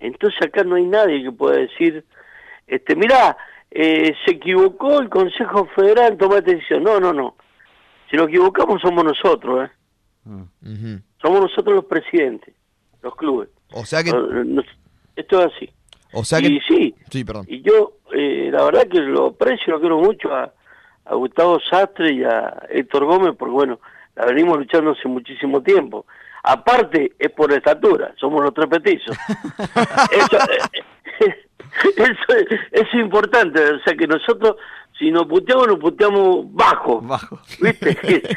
[0.00, 2.04] Entonces acá no hay nadie que pueda decir,
[2.66, 3.36] este, mirá,
[3.70, 6.82] eh, se equivocó el Consejo Federal en tomar esta decisión.
[6.82, 7.36] No, no, no.
[8.10, 9.72] Si nos equivocamos somos nosotros, ¿eh?
[10.26, 11.00] Ujú.
[11.22, 12.56] Somos nosotros los presidentes,
[13.02, 13.50] los clubes.
[13.72, 14.10] O sea que...
[15.14, 15.70] Esto es así.
[16.12, 16.60] O sea y que...
[16.66, 17.46] sí, Sí, perdón.
[17.48, 20.52] y yo eh, la verdad que lo aprecio, lo quiero mucho a,
[21.06, 23.80] a Gustavo Sastre y a Héctor Gómez, porque bueno,
[24.16, 26.06] la venimos luchando hace muchísimo tiempo.
[26.42, 29.16] Aparte, es por la estatura, somos los tres petizos.
[30.10, 30.36] eso,
[31.20, 31.34] eh,
[31.96, 34.56] eso, es- eso es importante, o sea que nosotros,
[34.98, 37.00] si nos puteamos, nos puteamos bajo.
[37.00, 37.40] Bajo.
[37.60, 37.96] ¿Viste?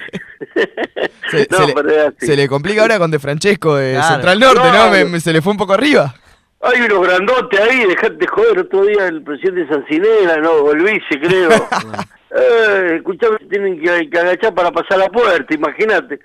[1.29, 2.25] Se, No, se le, pero es así.
[2.25, 4.07] se le complica ahora con De Francesco de Claro.
[4.13, 4.89] Central Norte, ¿no?
[4.89, 6.13] Me- me- se le fue un poco arriba.
[6.61, 11.49] Hay unos grandotes ahí, dejate de joder, otro día el presidente Sancinera, no, vice, creo.
[12.31, 16.19] Eh, escuchame, tienen que, que agachar para pasar la puerta, imagínate.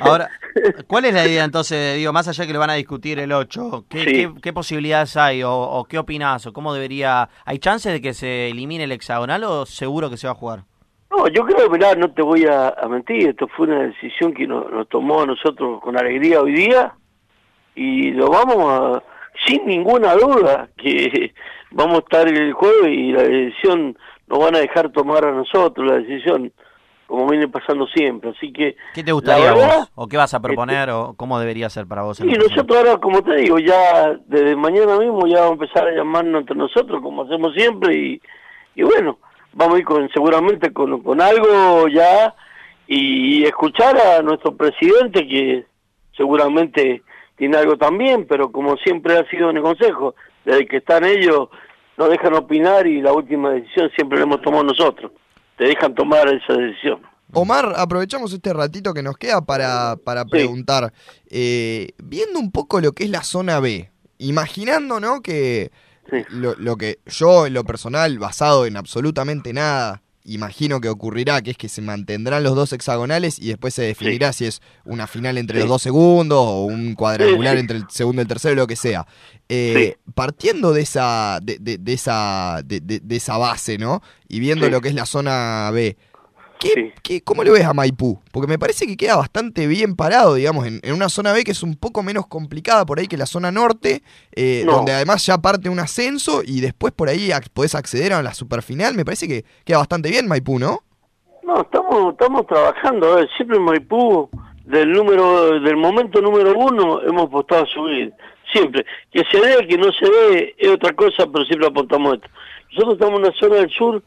[0.00, 0.28] Ahora,
[0.86, 3.84] ¿cuál es la idea entonces, digo, más allá que lo van a discutir el 8,
[3.88, 4.04] ¿qué, Sí.
[4.06, 7.28] qué, qué posibilidades hay o, o qué opinás o cómo debería...
[7.44, 10.64] ¿Hay chances de que se elimine el hexagonal o seguro que se va a jugar?
[11.10, 14.46] No, yo creo, mirá, no te voy a, a mentir, esto fue una decisión que
[14.46, 16.94] nos, nos tomó a nosotros con alegría hoy día
[17.76, 19.02] y lo vamos a,
[19.46, 21.32] sin ninguna duda, que
[21.70, 23.96] vamos a estar el jueves y la decisión
[24.28, 26.52] nos van a dejar tomar a nosotros, la decisión,
[27.06, 28.76] como viene pasando siempre, así que...
[28.94, 29.92] ¿Qué te gustaría verdad, este, vos?
[29.94, 32.20] ¿O qué vas a proponer o cómo debería ser para vos?
[32.20, 35.94] Y nosotros ahora, como te digo, ya desde mañana mismo ya vamos a empezar a
[35.94, 38.22] llamarnos entre nosotros, como hacemos siempre, y,
[38.74, 39.18] y bueno,
[39.52, 42.34] vamos a ir con, seguramente con, con algo ya
[42.88, 45.64] y escuchar a nuestro presidente que
[46.16, 47.02] seguramente
[47.36, 50.14] tiene algo también, pero como siempre ha sido en el Consejo,
[50.44, 51.48] desde que están ellos
[51.96, 55.12] no dejan opinar y la última decisión siempre la hemos tomado nosotros,
[55.56, 57.00] te dejan tomar esa decisión.
[57.32, 60.92] Omar, aprovechamos este ratito que nos queda para, para preguntar,
[61.28, 65.22] eh, viendo un poco lo que es la zona B, imaginando, ¿no?
[65.22, 65.72] Que
[66.30, 71.52] lo, lo que yo en lo personal, basado en absolutamente nada, imagino que ocurrirá, que
[71.52, 75.38] es que se mantendrán los dos hexagonales y después se definirá si es una final
[75.38, 75.60] entre Sí.
[75.62, 78.76] los dos segundos o un cuadrangular Sí, entre el segundo y el tercero, lo que
[78.76, 79.06] sea.
[79.48, 84.02] Eh, Partiendo de esa, de, de- de esa, de, esa base, ¿no?
[84.28, 85.96] Y viendo lo que es la zona B,
[86.58, 88.18] ¿Qué, qué- cómo lo ves a Maipú?
[88.32, 91.50] Porque me parece que queda bastante bien parado, digamos, en, en una zona B que
[91.52, 94.02] es un poco menos complicada por ahí que la zona norte,
[94.34, 94.72] eh, No.
[94.76, 98.32] donde además ya parte un ascenso y después por ahí ac- podés acceder a la
[98.34, 98.94] superfinal.
[98.94, 100.80] Me parece que queda bastante bien Maipú, ¿no?
[101.42, 104.28] No, estamos, estamos trabajando, a ver, siempre en Maipú,
[104.64, 108.12] del número, del momento número uno, hemos apostado a subir,
[108.52, 108.84] siempre.
[109.12, 112.28] Que se dé, que no se dé, es otra cosa, pero siempre aportamos esto.
[112.72, 114.02] Nosotros estamos en una zona del sur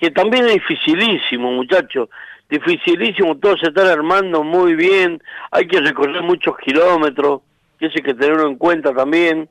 [0.00, 2.08] que también es dificilísimo, muchachos,
[2.48, 7.42] dificilísimo, todo se está armando muy bien, hay que recorrer muchos kilómetros,
[7.78, 9.48] que eso hay que tenerlo en cuenta también.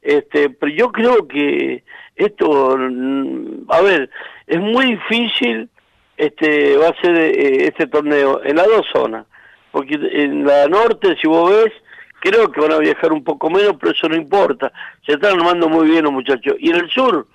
[0.00, 1.84] Este, pero yo creo que
[2.16, 4.10] esto, mm, a ver,
[4.46, 5.68] es muy difícil
[6.16, 9.26] este va a ser eh, este torneo en las dos zonas,
[9.72, 11.72] porque en la norte, si vos ves,
[12.20, 14.72] creo que van a viajar un poco menos, pero eso no importa,
[15.04, 16.54] se están armando muy bien los muchachos.
[16.58, 17.26] Y en el sur,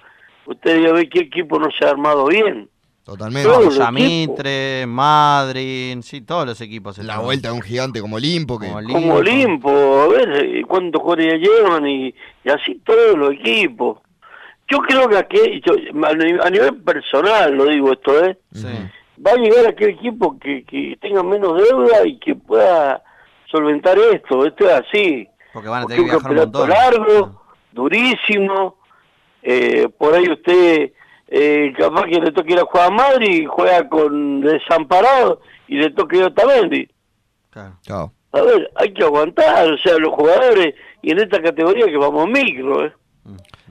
[0.48, 2.70] ustedes ya ven qué equipo no se ha armado bien.
[3.04, 3.48] Totalmente.
[3.48, 6.98] Todos los Yamitre, Madrid, sí, todos los equipos.
[6.98, 8.60] La vuelta de un gigante como Limpo.
[8.60, 8.68] Que...
[8.70, 9.70] Como Olimpo,
[10.02, 14.00] a ver eh, cuántos jugadores llevan y, y así todos los equipos.
[14.70, 15.74] Yo creo que aquí, yo,
[16.06, 18.38] a ni- a nivel personal lo digo esto, ¿eh?
[19.26, 23.02] va a llegar aquel equipo que, que tenga menos deuda y que pueda
[23.50, 24.46] solventar esto.
[24.46, 25.28] Esto es así.
[25.54, 26.70] Porque van a Porque tener que un viajar un campeonato montón.
[27.08, 27.42] largo,
[27.72, 28.77] durísimo.
[29.50, 30.92] Eh, por ahí usted,
[31.30, 35.40] eh, capaz que le toque ir a jugar a Madrid y juega con desamparado
[35.70, 36.90] y le toque ir a Otamendi.
[37.82, 38.12] Chao.
[38.34, 42.28] A ver, hay que aguantar, o sea, los jugadores y en esta categoría que vamos
[42.28, 42.94] micro, ¿eh?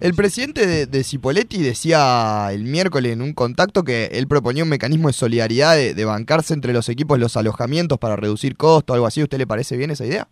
[0.01, 4.69] El presidente de, de Cipoletti decía el miércoles en un contacto que él proponía un
[4.69, 9.07] mecanismo de solidaridad de, de bancarse entre los equipos los alojamientos para reducir costos, algo
[9.07, 9.23] así.
[9.23, 10.29] ¿Usted le parece bien esa idea?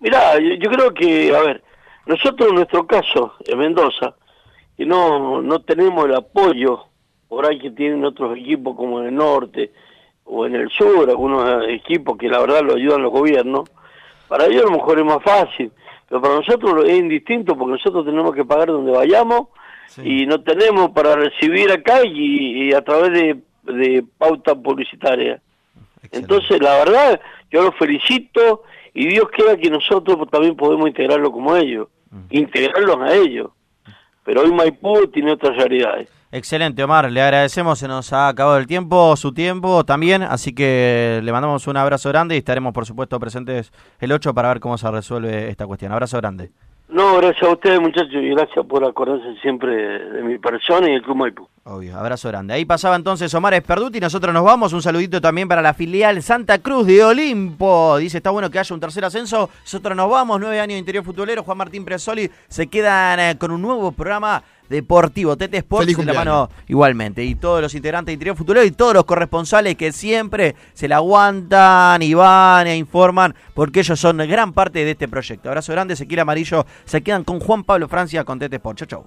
[0.00, 1.63] Mirá, yo, yo creo que, a ver,
[2.06, 4.14] nosotros en nuestro caso, en Mendoza,
[4.76, 6.84] que no, no tenemos el apoyo
[7.28, 9.72] por ahí que tienen otros equipos como en el norte
[10.24, 13.68] o en el sur, algunos equipos que la verdad lo ayudan los gobiernos,
[14.28, 15.70] para ellos a lo mejor es más fácil,
[16.08, 19.48] pero para nosotros es indistinto porque nosotros tenemos que pagar donde vayamos
[20.02, 23.40] y no tenemos para recibir acá y, y a través de,
[23.72, 25.40] de pauta publicitaria.
[26.10, 31.56] Entonces, la verdad, yo los felicito y Dios quiera que nosotros también podemos integrarlo como
[31.56, 31.88] ellos,
[32.30, 33.50] integrarlos a ellos.
[34.24, 36.08] Pero hoy Maipú tiene otras realidades.
[36.32, 37.12] Excelente, Omar.
[37.12, 41.68] Le agradecemos, se nos ha acabado el tiempo, su tiempo también, así que le mandamos
[41.68, 45.48] un abrazo grande y estaremos, por supuesto, presentes el 8 para ver cómo se resuelve
[45.48, 45.92] esta cuestión.
[45.92, 46.50] Abrazo grande.
[46.94, 51.02] No, gracias a ustedes muchachos y gracias por acordarse siempre de mi persona y el
[51.02, 51.48] Club Maipú.
[51.64, 52.54] Obvio, abrazo grande.
[52.54, 54.72] Ahí pasaba entonces Omar Esperduti, nosotros nos vamos.
[54.72, 57.96] Un saludito también para la filial Santa Cruz de Olimpo.
[57.96, 59.50] Dice, está bueno que haya un tercer ascenso.
[59.62, 61.42] Nosotros nos vamos, nueve años de interior futbolero.
[61.42, 66.04] Juan Martín Presoli se quedan eh, con un nuevo programa deportivo, Tete Sports, Feliz de
[66.04, 67.24] la mano igualmente.
[67.24, 70.96] Y todos los integrantes de Interior Futbolero y todos los corresponsales que siempre se la
[70.96, 75.48] aguantan y van e informan, porque ellos son gran parte de este proyecto.
[75.48, 76.66] Abrazo grande, Sequiel Amarillo.
[76.84, 78.80] Se quedan con Juan Pablo Francia con Tete Sports.
[78.80, 79.04] Chau, chau.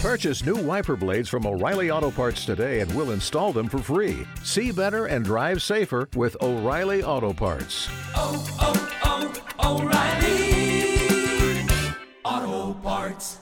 [0.00, 4.26] Purchase new wiper blades from O'Reilly Auto Parts today and we'll install them for free.
[4.42, 7.88] See better and drive safer with O'Reilly Auto Parts.
[8.14, 8.90] oh, oh,
[9.62, 10.49] O'Reilly.
[12.22, 13.39] Auto Parts.